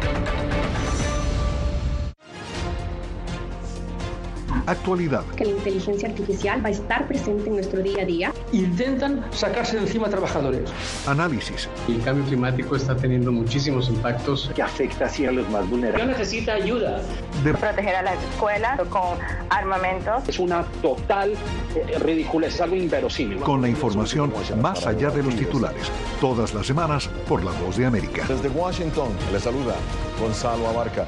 Actualidad. 4.67 5.25
Que 5.35 5.45
la 5.45 5.51
inteligencia 5.51 6.09
artificial 6.09 6.63
va 6.63 6.69
a 6.69 6.71
estar 6.71 7.07
presente 7.07 7.49
en 7.49 7.55
nuestro 7.55 7.81
día 7.81 8.03
a 8.03 8.05
día. 8.05 8.33
Intentan 8.51 9.25
sacarse 9.31 9.77
de 9.77 9.83
encima 9.83 10.09
trabajadores. 10.09 10.69
Análisis. 11.07 11.69
El 11.87 12.01
cambio 12.01 12.25
climático 12.25 12.75
está 12.75 12.95
teniendo 12.95 13.31
muchísimos 13.31 13.89
impactos. 13.89 14.51
Que 14.55 14.61
afecta 14.61 15.05
así 15.05 15.25
a 15.25 15.31
los 15.31 15.49
más 15.49 15.69
vulnerables. 15.69 16.05
Yo 16.05 16.11
necesita 16.11 16.53
ayuda. 16.53 17.01
De... 17.43 17.53
Proteger 17.53 17.95
a 17.95 18.01
las 18.03 18.23
escuelas 18.23 18.79
con 18.89 19.17
armamentos. 19.49 20.27
Es 20.27 20.39
una 20.39 20.63
total 20.81 21.33
eh, 21.75 21.99
ridícula, 21.99 22.47
es 22.47 22.59
algo 22.61 22.75
inverosímil. 22.75 23.39
Con 23.39 23.61
la 23.61 23.69
información 23.69 24.31
más 24.61 24.85
allá 24.85 25.09
de 25.09 25.23
los 25.23 25.35
titulares. 25.35 25.91
Todas 26.19 26.53
las 26.53 26.67
semanas 26.67 27.09
por 27.27 27.43
La 27.43 27.51
Voz 27.51 27.77
de 27.77 27.85
América. 27.85 28.25
Desde 28.27 28.49
Washington, 28.49 29.09
le 29.31 29.39
saluda 29.39 29.75
Gonzalo 30.19 30.67
Abarca. 30.67 31.07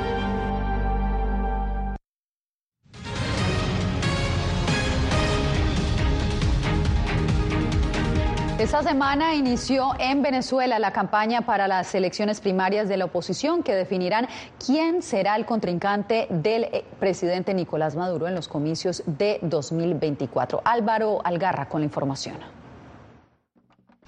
Esta 8.61 8.83
semana 8.83 9.33
inició 9.33 9.93
en 9.97 10.21
Venezuela 10.21 10.77
la 10.77 10.93
campaña 10.93 11.41
para 11.47 11.67
las 11.67 11.95
elecciones 11.95 12.41
primarias 12.41 12.87
de 12.87 12.95
la 12.95 13.05
oposición 13.05 13.63
que 13.63 13.73
definirán 13.73 14.27
quién 14.63 15.01
será 15.01 15.35
el 15.35 15.47
contrincante 15.47 16.27
del 16.29 16.65
eh, 16.65 16.85
presidente 16.99 17.55
Nicolás 17.55 17.95
Maduro 17.95 18.27
en 18.27 18.35
los 18.35 18.47
comicios 18.47 19.01
de 19.07 19.39
2024. 19.41 20.61
Álvaro 20.63 21.21
Algarra 21.23 21.67
con 21.67 21.81
la 21.81 21.85
información. 21.85 22.60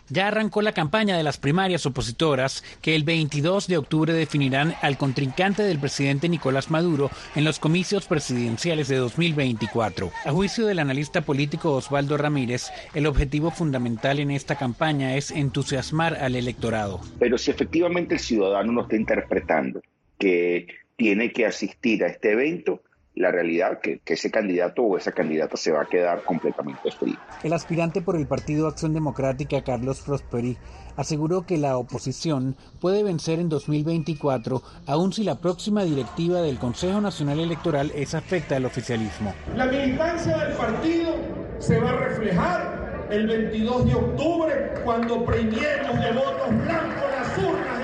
Ya 0.10 0.28
arrancó 0.28 0.62
la 0.62 0.74
campaña 0.74 1.18
de 1.18 1.24
las 1.24 1.38
primarias 1.38 1.86
opositoras 1.86 2.64
que 2.82 2.96
el 2.96 3.04
22 3.04 3.68
de 3.68 3.78
octubre 3.78 4.14
definirán 4.14 4.76
al 4.82 4.98
contrincante 4.98 5.64
del 5.64 5.80
presidente 5.80 6.30
Nicolás 6.30 6.70
Maduro 6.70 7.10
en 7.36 7.46
los 7.46 7.60
comicios 7.60 8.06
presidenciales 8.08 8.88
de 8.88 8.98
2024. 8.98 10.12
A 10.26 10.32
juicio 10.32 10.66
del 10.66 10.80
analista 10.80 11.22
político 11.22 11.74
Osvaldo 11.74 12.18
Ramírez, 12.18 12.70
el 12.94 13.08
objetivo 13.08 13.52
fundamental 13.52 14.20
en 14.20 14.32
esta 14.32 14.56
campaña 14.56 15.16
es 15.16 15.32
entusiasmar 15.32 16.16
al 16.16 16.36
electorado. 16.36 17.00
Pero 17.20 17.38
si 17.38 17.52
efectivamente 17.52 18.16
el 18.16 18.20
ciudadano 18.20 18.72
no 18.72 18.82
está 18.82 18.96
interpretando 18.96 19.82
que 20.18 20.68
tiene 20.96 21.32
que 21.32 21.46
asistir 21.46 22.04
a 22.04 22.08
este 22.08 22.32
evento, 22.32 22.82
la 23.16 23.32
realidad 23.32 23.80
que, 23.80 24.00
que 24.00 24.14
ese 24.14 24.32
candidato 24.32 24.82
o 24.84 24.98
esa 24.98 25.12
candidata 25.12 25.56
se 25.58 25.72
va 25.72 25.84
a 25.84 25.86
quedar 25.86 26.24
completamente 26.24 26.92
frío. 26.92 27.18
El 27.44 27.54
aspirante 27.54 28.02
por 28.02 28.16
el 28.16 28.28
Partido 28.28 28.68
Acción 28.68 28.94
Democrática, 28.94 29.64
Carlos 29.64 30.02
Prosperi, 30.02 30.58
aseguró 30.96 31.46
que 31.46 31.58
la 31.58 31.78
oposición 31.78 32.56
puede 32.80 33.04
vencer 33.04 33.40
en 33.40 33.50
2024, 33.50 34.62
aun 34.88 35.14
si 35.14 35.24
la 35.24 35.40
próxima 35.40 35.84
directiva 35.84 36.42
del 36.42 36.60
Consejo 36.60 37.02
Nacional 37.02 37.40
Electoral 37.40 37.92
es 37.96 38.14
afecta 38.16 38.56
al 38.56 38.66
oficialismo. 38.66 39.34
La 39.56 39.66
militancia 39.66 40.38
del 40.38 40.54
partido 40.54 41.16
se 41.60 41.80
va 41.80 41.92
a 41.92 41.98
reflejar 41.98 43.08
el 43.10 43.28
22 43.28 43.86
de 43.86 43.96
octubre 43.96 44.74
cuando 44.84 45.24
premiemos 45.24 46.00
de 46.00 46.12
votos 46.14 46.50
blancos 46.50 47.04
las 47.12 47.38
urnas 47.38 47.83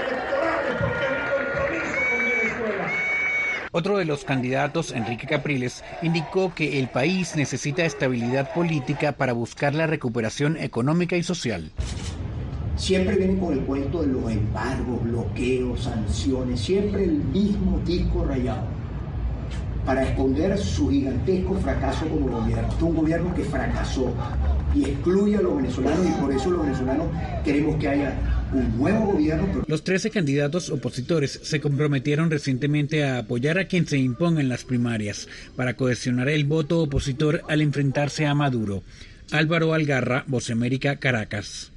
Otro 3.71 3.97
de 3.97 4.05
los 4.05 4.23
candidatos, 4.23 4.91
Enrique 4.91 5.27
Capriles, 5.27 5.83
indicó 6.01 6.53
que 6.55 6.79
el 6.79 6.87
país 6.87 7.35
necesita 7.35 7.85
estabilidad 7.85 8.51
política 8.53 9.11
para 9.11 9.33
buscar 9.33 9.75
la 9.75 9.85
recuperación 9.85 10.57
económica 10.57 11.15
y 11.17 11.23
social. 11.23 11.69
Siempre 12.75 13.17
vienen 13.17 13.37
con 13.37 13.53
el 13.53 13.59
cuento 13.59 14.01
de 14.01 14.07
los 14.07 14.31
embargos, 14.31 15.03
bloqueos, 15.03 15.83
sanciones, 15.83 16.59
siempre 16.61 17.03
el 17.03 17.11
mismo 17.11 17.79
disco 17.85 18.25
rayado 18.25 18.63
para 19.85 20.03
esconder 20.03 20.57
su 20.57 20.89
gigantesco 20.89 21.55
fracaso 21.55 22.07
como 22.07 22.39
gobierno. 22.39 22.69
Un 22.81 22.95
gobierno 22.95 23.35
que 23.35 23.43
fracasó 23.43 24.13
y 24.73 24.85
excluye 24.85 25.37
a 25.37 25.41
los 25.41 25.57
venezolanos 25.57 26.07
y 26.07 26.21
por 26.21 26.31
eso 26.31 26.51
los 26.51 26.61
venezolanos 26.63 27.07
queremos 27.43 27.75
que 27.77 27.89
haya 27.89 28.13
un 28.53 28.77
nuevo 28.77 29.13
gobierno. 29.13 29.63
Los 29.67 29.83
13 29.83 30.09
candidatos 30.09 30.69
opositores 30.69 31.39
se 31.43 31.59
comprometieron 31.59 32.31
recientemente 32.31 33.03
a 33.03 33.19
apoyar 33.19 33.57
a 33.57 33.65
quien 33.65 33.87
se 33.87 33.97
imponga 33.97 34.41
en 34.41 34.49
las 34.49 34.63
primarias 34.63 35.27
para 35.55 35.75
cohesionar 35.75 36.29
el 36.29 36.45
voto 36.45 36.81
opositor 36.81 37.41
al 37.47 37.61
enfrentarse 37.61 38.25
a 38.25 38.33
Maduro. 38.33 38.83
Álvaro 39.31 39.73
Algarra, 39.73 40.23
Voz 40.27 40.49
América, 40.49 40.97
Caracas. 40.97 41.71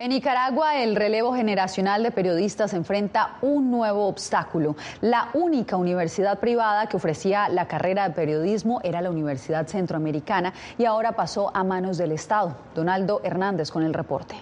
En 0.00 0.08
Nicaragua, 0.08 0.82
el 0.82 0.96
relevo 0.96 1.34
generacional 1.34 2.02
de 2.02 2.10
periodistas 2.10 2.72
enfrenta 2.72 3.36
un 3.42 3.70
nuevo 3.70 4.08
obstáculo. 4.08 4.74
La 5.02 5.28
única 5.34 5.76
universidad 5.76 6.40
privada 6.40 6.86
que 6.86 6.96
ofrecía 6.96 7.50
la 7.50 7.68
carrera 7.68 8.08
de 8.08 8.14
periodismo 8.14 8.80
era 8.82 9.02
la 9.02 9.10
Universidad 9.10 9.66
Centroamericana 9.66 10.54
y 10.78 10.86
ahora 10.86 11.12
pasó 11.12 11.54
a 11.54 11.64
manos 11.64 11.98
del 11.98 12.12
Estado. 12.12 12.56
Donaldo 12.74 13.20
Hernández 13.24 13.70
con 13.70 13.82
el 13.82 13.92
reporte. 13.92 14.36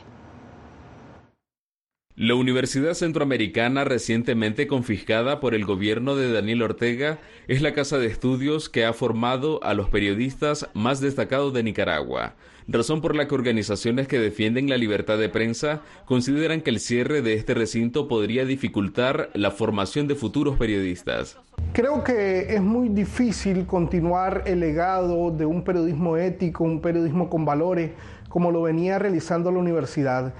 La 2.21 2.35
Universidad 2.35 2.95
Centroamericana, 2.95 3.85
recientemente 3.85 4.67
confiscada 4.67 5.39
por 5.39 5.55
el 5.55 5.65
gobierno 5.65 6.17
de 6.17 6.33
Daniel 6.33 6.63
Ortega, 6.63 7.21
es 7.47 7.63
la 7.63 7.75
casa 7.75 7.97
de 7.99 8.09
estudios 8.09 8.69
que 8.69 8.85
ha 8.85 8.93
formado 8.93 9.63
a 9.63 9.73
los 9.73 9.89
periodistas 9.89 10.69
más 10.75 11.01
destacados 11.01 11.55
de 11.55 11.63
Nicaragua, 11.63 12.35
razón 12.67 13.03
por 13.03 13.15
la 13.15 13.29
que 13.29 13.37
organizaciones 13.37 14.09
que 14.09 14.19
defienden 14.19 14.69
la 14.69 14.77
libertad 14.77 15.17
de 15.17 15.29
prensa 15.29 15.81
consideran 16.07 16.61
que 16.61 16.71
el 16.71 16.81
cierre 16.81 17.23
de 17.23 17.35
este 17.35 17.55
recinto 17.55 18.09
podría 18.09 18.45
dificultar 18.45 19.31
la 19.35 19.53
formación 19.53 20.09
de 20.09 20.17
futuros 20.17 20.57
periodistas. 20.57 21.39
Creo 21.73 22.03
que 22.03 22.53
es 22.53 22.61
muy 22.61 22.89
difícil 22.89 23.65
continuar 23.65 24.43
el 24.45 24.59
legado 24.59 25.31
de 25.31 25.47
un 25.47 25.63
periodismo 25.63 26.17
ético, 26.17 26.65
un 26.65 26.81
periodismo 26.81 27.31
con 27.31 27.45
valores, 27.45 27.93
como 28.29 28.51
lo 28.51 28.63
venía 28.63 28.99
realizando 28.99 29.53
la 29.53 29.61
universidad. 29.61 30.35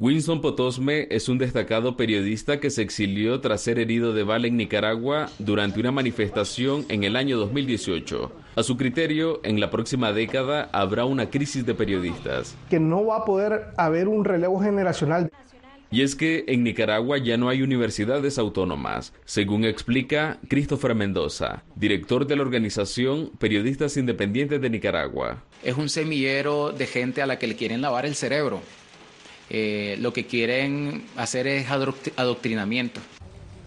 Winston 0.00 0.40
Potosme 0.40 1.08
es 1.10 1.28
un 1.28 1.36
destacado 1.36 1.94
periodista 1.94 2.58
que 2.58 2.70
se 2.70 2.80
exilió 2.80 3.42
tras 3.42 3.60
ser 3.60 3.78
herido 3.78 4.14
de 4.14 4.22
bala 4.22 4.46
en 4.46 4.56
Nicaragua 4.56 5.28
durante 5.38 5.78
una 5.78 5.92
manifestación 5.92 6.86
en 6.88 7.04
el 7.04 7.16
año 7.16 7.36
2018. 7.36 8.32
A 8.56 8.62
su 8.62 8.78
criterio, 8.78 9.40
en 9.44 9.60
la 9.60 9.70
próxima 9.70 10.14
década 10.14 10.70
habrá 10.72 11.04
una 11.04 11.28
crisis 11.28 11.66
de 11.66 11.74
periodistas. 11.74 12.56
Que 12.70 12.80
no 12.80 13.04
va 13.04 13.18
a 13.18 13.24
poder 13.26 13.74
haber 13.76 14.08
un 14.08 14.24
relevo 14.24 14.58
generacional. 14.58 15.30
Y 15.90 16.00
es 16.00 16.14
que 16.14 16.44
en 16.48 16.64
Nicaragua 16.64 17.18
ya 17.18 17.36
no 17.36 17.50
hay 17.50 17.60
universidades 17.60 18.38
autónomas, 18.38 19.12
según 19.26 19.66
explica 19.66 20.38
Christopher 20.48 20.94
Mendoza, 20.94 21.62
director 21.76 22.26
de 22.26 22.36
la 22.36 22.42
organización 22.42 23.32
Periodistas 23.38 23.98
Independientes 23.98 24.62
de 24.62 24.70
Nicaragua. 24.70 25.44
Es 25.62 25.76
un 25.76 25.90
semillero 25.90 26.72
de 26.72 26.86
gente 26.86 27.20
a 27.20 27.26
la 27.26 27.38
que 27.38 27.48
le 27.48 27.56
quieren 27.56 27.82
lavar 27.82 28.06
el 28.06 28.14
cerebro 28.14 28.62
eh, 29.50 29.96
lo 30.00 30.12
que 30.12 30.26
quieren 30.26 31.04
hacer 31.16 31.46
es 31.46 31.66
adoctrinamiento. 31.70 33.00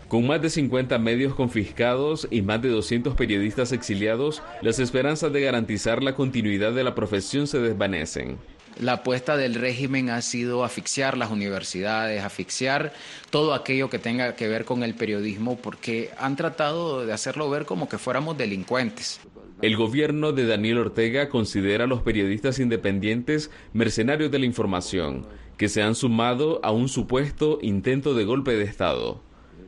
Con 0.08 0.28
más 0.28 0.41
de 0.41 0.50
50 0.50 0.98
medios 1.00 1.34
confiscados 1.34 2.28
y 2.30 2.41
más 2.41 2.62
de 2.62 2.69
200 2.69 3.15
periodistas 3.15 3.72
exiliados, 3.72 4.43
las 4.62 4.80
esperanzas 4.80 5.34
de 5.34 5.41
garantizar 5.41 6.04
la 6.04 6.15
continuidad 6.15 6.72
de 6.72 6.84
la 6.84 6.96
profesión 6.96 7.48
se 7.48 7.60
desvanecen. 7.60 8.38
La 8.80 8.93
apuesta 8.93 9.38
del 9.38 9.56
régimen 9.56 10.10
ha 10.10 10.22
sido 10.22 10.63
asfixiar 10.63 11.17
las 11.17 11.32
universidades, 11.32 12.24
asfixiar 12.24 12.93
todo 13.30 13.54
aquello 13.54 13.89
que 13.89 14.00
tenga 14.00 14.36
que 14.36 14.48
ver 14.48 14.65
con 14.65 14.84
el 14.84 14.96
periodismo, 14.96 15.58
porque 15.58 16.10
han 16.17 16.36
tratado 16.36 17.06
de 17.06 17.13
hacerlo 17.13 17.50
ver 17.50 17.65
como 17.65 17.89
que 17.89 17.98
fuéramos 17.98 18.38
delincuentes. 18.38 19.19
El 19.62 19.78
gobierno 19.78 20.32
de 20.32 20.46
Daniel 20.46 20.80
Ortega 20.80 21.30
considera 21.30 21.86
a 21.86 21.88
los 21.88 22.02
periodistas 22.02 22.60
independientes 22.60 23.50
mercenarios 23.74 24.30
de 24.30 24.39
la 24.39 24.46
información 24.46 25.26
que 25.58 25.70
se 25.70 25.82
han 25.82 25.96
sumado 25.96 26.60
a 26.63 26.72
un 26.72 26.89
supuesto 26.89 27.60
intento 27.62 28.13
de 28.13 28.26
golpe 28.26 28.52
de 28.52 28.63
Estado. 28.63 29.22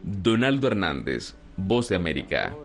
Donaldo 0.03 0.67
Hernández, 0.67 1.35
Voz 1.57 1.89
de 1.89 1.95
América. 1.95 2.55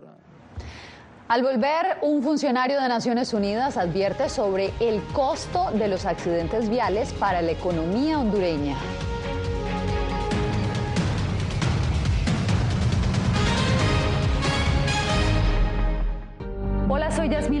Al 1.27 1.43
volver, 1.43 1.97
un 2.01 2.21
funcionario 2.23 2.81
de 2.81 2.89
Naciones 2.89 3.33
Unidas 3.33 3.77
advierte 3.77 4.27
sobre 4.27 4.71
el 4.81 5.01
costo 5.13 5.71
de 5.71 5.87
los 5.87 6.05
accidentes 6.05 6.69
viales 6.69 7.13
para 7.13 7.41
la 7.41 7.51
economía 7.51 8.19
hondureña. 8.19 8.75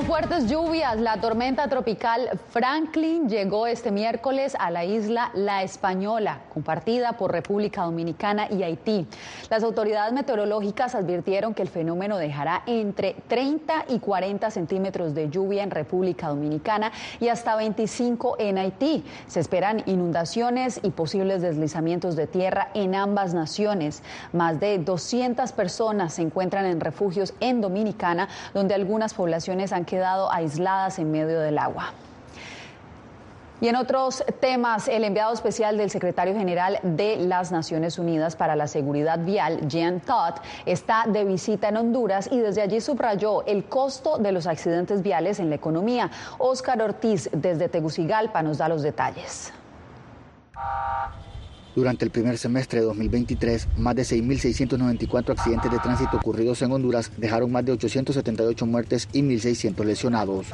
Con 0.00 0.06
fuertes 0.06 0.48
lluvias, 0.48 0.98
la 0.98 1.20
tormenta 1.20 1.68
tropical 1.68 2.30
Franklin 2.48 3.28
llegó 3.28 3.66
este 3.66 3.90
miércoles 3.90 4.56
a 4.58 4.70
la 4.70 4.82
isla 4.82 5.30
La 5.34 5.62
Española, 5.62 6.40
compartida 6.54 7.18
por 7.18 7.32
República 7.32 7.82
Dominicana 7.82 8.48
y 8.50 8.62
Haití. 8.62 9.06
Las 9.50 9.62
autoridades 9.62 10.14
meteorológicas 10.14 10.94
advirtieron 10.94 11.52
que 11.52 11.60
el 11.60 11.68
fenómeno 11.68 12.16
dejará 12.16 12.62
entre 12.64 13.14
30 13.28 13.84
y 13.88 13.98
40 13.98 14.50
centímetros 14.50 15.14
de 15.14 15.28
lluvia 15.28 15.62
en 15.62 15.70
República 15.70 16.28
Dominicana 16.28 16.92
y 17.20 17.28
hasta 17.28 17.54
25 17.56 18.36
en 18.38 18.56
Haití. 18.56 19.04
Se 19.26 19.40
esperan 19.40 19.82
inundaciones 19.84 20.80
y 20.82 20.92
posibles 20.92 21.42
deslizamientos 21.42 22.16
de 22.16 22.26
tierra 22.26 22.70
en 22.72 22.94
ambas 22.94 23.34
naciones. 23.34 24.02
Más 24.32 24.60
de 24.60 24.78
200 24.78 25.52
personas 25.52 26.14
se 26.14 26.22
encuentran 26.22 26.64
en 26.64 26.80
refugios 26.80 27.34
en 27.40 27.60
Dominicana, 27.60 28.30
donde 28.54 28.74
algunas 28.74 29.12
poblaciones 29.12 29.74
han 29.74 29.84
quedado 29.90 30.32
aisladas 30.32 31.00
en 31.00 31.10
medio 31.10 31.40
del 31.40 31.58
agua. 31.58 31.92
Y 33.60 33.68
en 33.68 33.76
otros 33.76 34.24
temas, 34.40 34.88
el 34.88 35.04
enviado 35.04 35.34
especial 35.34 35.76
del 35.76 35.90
secretario 35.90 36.34
general 36.34 36.78
de 36.82 37.16
las 37.16 37.52
Naciones 37.52 37.98
Unidas 37.98 38.34
para 38.34 38.56
la 38.56 38.66
Seguridad 38.66 39.18
Vial, 39.18 39.68
Jan 39.70 40.00
Todd, 40.00 40.36
está 40.64 41.04
de 41.06 41.24
visita 41.24 41.68
en 41.68 41.76
Honduras 41.76 42.30
y 42.32 42.38
desde 42.38 42.62
allí 42.62 42.80
subrayó 42.80 43.44
el 43.44 43.64
costo 43.64 44.16
de 44.16 44.32
los 44.32 44.46
accidentes 44.46 45.02
viales 45.02 45.40
en 45.40 45.50
la 45.50 45.56
economía. 45.56 46.10
Óscar 46.38 46.80
Ortiz, 46.80 47.28
desde 47.32 47.68
Tegucigalpa, 47.68 48.42
nos 48.42 48.56
da 48.56 48.68
los 48.68 48.80
detalles. 48.80 49.52
Durante 51.80 52.04
el 52.04 52.10
primer 52.10 52.36
semestre 52.36 52.80
de 52.80 52.84
2023, 52.84 53.68
más 53.78 53.96
de 53.96 54.02
6.694 54.02 55.30
accidentes 55.30 55.70
de 55.70 55.78
tránsito 55.78 56.18
ocurridos 56.18 56.60
en 56.60 56.72
Honduras 56.72 57.10
dejaron 57.16 57.50
más 57.50 57.64
de 57.64 57.72
878 57.72 58.66
muertes 58.66 59.08
y 59.14 59.22
1.600 59.22 59.82
lesionados. 59.86 60.48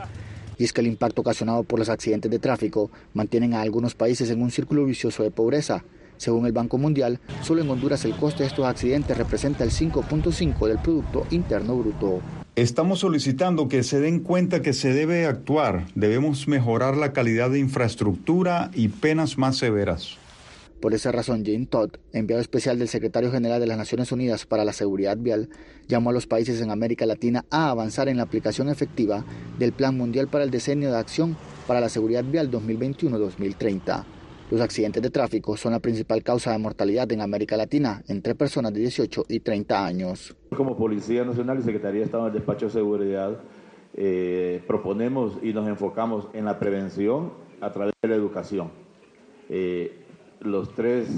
Y 0.57 0.63
es 0.63 0.73
que 0.73 0.83
el 0.83 0.87
impacto 0.87 1.23
ocasionado 1.23 1.65
por 1.65 1.81
los 1.81 1.89
accidentes 1.89 2.31
de 2.31 2.39
tráfico 2.39 2.93
mantienen 3.13 3.55
a 3.55 3.63
algunos 3.63 3.97
países 3.97 4.31
en 4.31 4.41
un 4.41 4.53
círculo 4.53 4.85
vicioso 4.85 5.25
de 5.25 5.33
pobreza. 5.33 5.83
Según 6.17 6.47
el 6.47 6.53
Banco 6.53 6.79
Mundial, 6.79 7.19
solo 7.43 7.61
en 7.61 7.71
Honduras 7.71 8.05
el 8.05 8.15
coste 8.15 8.45
de 8.45 8.51
estos 8.51 8.65
accidentes 8.65 9.19
representa 9.19 9.65
el 9.65 9.73
5.5 9.73 10.69
del 10.69 10.79
Producto 10.79 11.27
Interno 11.33 11.77
Bruto. 11.77 12.21
Estamos 12.55 13.01
solicitando 13.01 13.67
que 13.67 13.83
se 13.83 13.99
den 13.99 14.21
cuenta 14.21 14.63
que 14.63 14.73
se 14.73 14.93
debe 14.93 15.27
actuar. 15.27 15.87
Debemos 15.97 16.47
mejorar 16.47 16.97
la 16.97 17.13
calidad 17.13 17.51
de 17.51 17.59
infraestructura 17.59 18.71
y 18.75 18.87
penas 18.87 19.39
más 19.39 19.57
severas. 19.57 20.19
Por 20.81 20.93
esa 20.93 21.11
razón, 21.11 21.43
Jane 21.45 21.67
Todd, 21.67 21.91
enviado 22.13 22.41
especial 22.41 22.79
del 22.79 22.89
secretario 22.89 23.33
general 23.33 23.61
de 23.61 23.67
las 23.67 23.79
Naciones 23.79 24.13
Unidas 24.13 24.45
para 24.45 24.65
la 24.65 24.75
Seguridad 24.75 25.17
Vial, 25.17 25.49
llamó 25.89 26.11
a 26.11 26.13
los 26.13 26.27
países 26.27 26.61
en 26.61 26.71
América 26.71 27.07
Latina 27.07 27.47
a 27.51 27.71
avanzar 27.71 28.09
en 28.09 28.19
la 28.19 28.25
aplicación 28.25 28.69
efectiva 28.69 29.25
del 29.59 29.73
Plan 29.73 29.97
Mundial 29.97 30.29
para 30.29 30.45
el 30.45 30.51
Diseño 30.51 30.91
de 30.91 30.99
Acción 30.99 31.37
para 31.67 31.81
la 31.81 31.89
Seguridad 31.89 32.25
Vial 32.25 32.51
2021-2030. 32.51 34.05
Los 34.51 34.61
accidentes 34.61 35.03
de 35.03 35.11
tráfico 35.11 35.57
son 35.57 35.73
la 35.73 35.81
principal 35.81 36.23
causa 36.23 36.53
de 36.53 36.59
mortalidad 36.59 37.11
en 37.11 37.21
América 37.21 37.57
Latina 37.57 38.03
entre 38.07 38.35
personas 38.35 38.73
de 38.73 38.81
18 38.81 39.25
y 39.29 39.41
30 39.41 39.85
años. 39.85 40.37
Como 40.57 40.77
Policía 40.77 41.25
Nacional 41.25 41.59
y 41.59 41.63
Secretaría 41.63 42.01
de 42.01 42.05
Estado 42.05 42.25
del 42.27 42.35
Despacho 42.35 42.67
de 42.67 42.73
Seguridad, 42.73 43.41
eh, 43.95 44.63
proponemos 44.69 45.39
y 45.43 45.53
nos 45.53 45.67
enfocamos 45.67 46.29
en 46.33 46.45
la 46.45 46.59
prevención 46.61 47.33
a 47.61 47.73
través 47.73 47.95
de 48.03 48.09
la 48.09 48.15
educación. 48.15 48.71
Eh, 49.49 50.06
los 50.41 50.75
tres, 50.75 51.09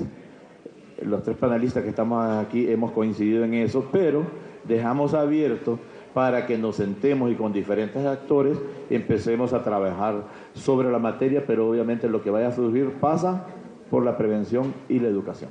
los 1.02 1.22
tres 1.22 1.36
panelistas 1.36 1.82
que 1.82 1.90
estamos 1.90 2.24
aquí 2.36 2.70
hemos 2.70 2.92
coincidido 2.92 3.44
en 3.44 3.54
eso, 3.54 3.88
pero 3.92 4.24
dejamos 4.64 5.14
abierto 5.14 5.78
para 6.14 6.46
que 6.46 6.58
nos 6.58 6.76
sentemos 6.76 7.30
y 7.30 7.34
con 7.34 7.52
diferentes 7.52 8.04
actores 8.04 8.58
empecemos 8.90 9.52
a 9.52 9.62
trabajar 9.62 10.24
sobre 10.54 10.90
la 10.90 10.98
materia, 10.98 11.44
pero 11.46 11.68
obviamente 11.68 12.08
lo 12.08 12.22
que 12.22 12.30
vaya 12.30 12.48
a 12.48 12.52
surgir 12.52 12.92
pasa 13.00 13.46
por 13.90 14.04
la 14.04 14.16
prevención 14.16 14.74
y 14.88 14.98
la 14.98 15.08
educación. 15.08 15.50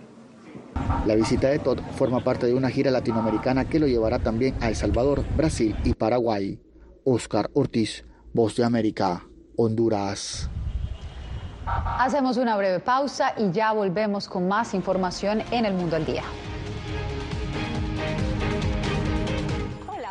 La 1.06 1.15
visita 1.15 1.49
de 1.49 1.60
Todd 1.60 1.80
forma 1.95 2.23
parte 2.23 2.47
de 2.47 2.53
una 2.53 2.69
gira 2.69 2.91
latinoamericana 2.91 3.65
que 3.65 3.80
lo 3.80 3.88
llevará 3.88 4.19
también 4.19 4.56
a 4.62 4.69
El 4.69 4.75
Salvador, 4.75 5.23
Brasil 5.36 5.75
y 5.84 5.93
Paraguay. 5.93 6.60
Oscar 7.03 7.49
Ortiz, 7.53 8.03
Voz 8.34 8.58
de 8.58 8.65
América, 8.65 9.25
Honduras. 9.56 10.49
Hacemos 11.67 12.38
una 12.38 12.56
breve 12.56 12.80
pausa 12.80 13.34
y 13.38 13.51
ya 13.51 13.73
volvemos 13.73 14.27
con 14.27 14.47
más 14.47 14.73
información 14.73 15.43
en 15.51 15.65
el 15.65 15.73
mundo 15.73 15.95
al 15.95 16.06
día. 16.06 16.23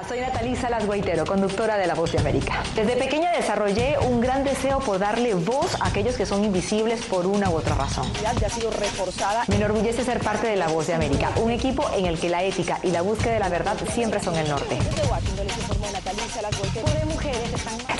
Soy 0.08 0.20
Natalisa 0.20 0.70
Las 0.70 0.84
conductora 1.26 1.76
de 1.76 1.86
La 1.86 1.94
Voz 1.94 2.12
de 2.12 2.18
América. 2.18 2.62
Desde 2.76 2.96
pequeña 2.96 3.32
desarrollé 3.32 3.98
un 3.98 4.20
gran 4.20 4.44
deseo 4.44 4.78
por 4.78 5.00
darle 5.00 5.34
voz 5.34 5.76
a 5.80 5.88
aquellos 5.88 6.16
que 6.16 6.24
son 6.24 6.44
invisibles 6.44 7.04
por 7.04 7.26
una 7.26 7.50
u 7.50 7.54
otra 7.54 7.74
razón. 7.74 8.06
Ya 8.22 8.30
ha 8.30 8.48
sido 8.48 8.70
reforzada. 8.70 9.44
Me 9.48 9.56
enorgullece 9.56 10.04
ser 10.04 10.20
parte 10.20 10.46
de 10.46 10.56
La 10.56 10.68
Voz 10.68 10.86
de 10.86 10.94
América, 10.94 11.30
un 11.42 11.50
equipo 11.50 11.84
en 11.96 12.06
el 12.06 12.20
que 12.20 12.28
la 12.28 12.44
ética 12.44 12.78
y 12.84 12.92
la 12.92 13.02
búsqueda 13.02 13.34
de 13.34 13.40
la 13.40 13.48
verdad 13.48 13.76
siempre 13.92 14.20
son 14.20 14.36
el 14.36 14.48
norte. 14.48 14.78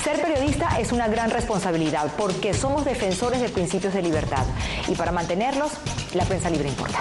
Ser 0.02 0.22
periodista 0.22 0.78
es 0.78 0.92
una 0.92 1.08
gran 1.08 1.30
responsabilidad 1.30 2.10
porque 2.16 2.54
somos 2.54 2.84
defensores 2.84 3.40
de 3.40 3.48
principios 3.48 3.92
de 3.92 4.02
libertad 4.02 4.44
y 4.88 4.94
para 4.94 5.12
mantenerlos, 5.12 5.72
la 6.14 6.24
prensa 6.24 6.48
libre 6.48 6.68
importa. 6.68 7.00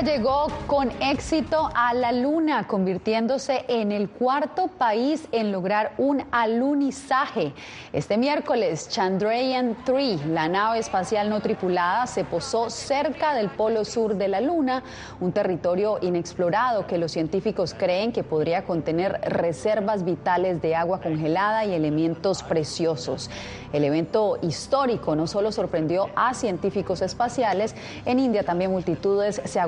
Llegó 0.00 0.48
con 0.66 0.90
éxito 1.00 1.70
a 1.76 1.94
la 1.94 2.10
Luna, 2.10 2.66
convirtiéndose 2.66 3.64
en 3.68 3.92
el 3.92 4.10
cuarto 4.10 4.66
país 4.66 5.28
en 5.30 5.52
lograr 5.52 5.92
un 5.96 6.24
alunizaje. 6.32 7.52
Este 7.92 8.16
miércoles, 8.16 8.90
Chandrayaan-3, 8.90 10.24
la 10.24 10.48
nave 10.48 10.80
espacial 10.80 11.30
no 11.30 11.40
tripulada, 11.40 12.08
se 12.08 12.24
posó 12.24 12.68
cerca 12.68 13.34
del 13.34 13.48
polo 13.48 13.84
sur 13.84 14.16
de 14.16 14.26
la 14.26 14.40
Luna, 14.40 14.82
un 15.20 15.30
territorio 15.30 15.98
inexplorado 16.02 16.86
que 16.88 16.98
los 16.98 17.12
científicos 17.12 17.72
creen 17.72 18.12
que 18.12 18.24
podría 18.24 18.64
contener 18.64 19.20
reservas 19.22 20.04
vitales 20.04 20.60
de 20.60 20.74
agua 20.74 21.00
congelada 21.00 21.64
y 21.64 21.74
elementos 21.74 22.42
preciosos. 22.42 23.30
El 23.72 23.84
evento 23.84 24.38
histórico 24.42 25.14
no 25.16 25.26
solo 25.26 25.52
sorprendió 25.52 26.10
a 26.16 26.34
científicos 26.34 27.02
espaciales, 27.02 27.74
en 28.04 28.18
India 28.18 28.42
también 28.42 28.70
multitudes 28.70 29.40
se 29.44 29.60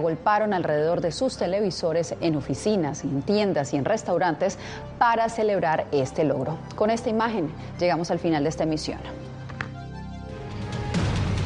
alrededor 0.52 1.00
de 1.00 1.12
sus 1.12 1.36
televisores 1.36 2.14
en 2.20 2.36
oficinas, 2.36 3.04
en 3.04 3.22
tiendas 3.22 3.72
y 3.72 3.76
en 3.76 3.84
restaurantes 3.84 4.58
para 4.98 5.28
celebrar 5.28 5.86
este 5.92 6.24
logro. 6.24 6.58
Con 6.74 6.90
esta 6.90 7.10
imagen 7.10 7.50
llegamos 7.78 8.10
al 8.10 8.18
final 8.18 8.42
de 8.42 8.48
esta 8.48 8.64
emisión. 8.64 8.98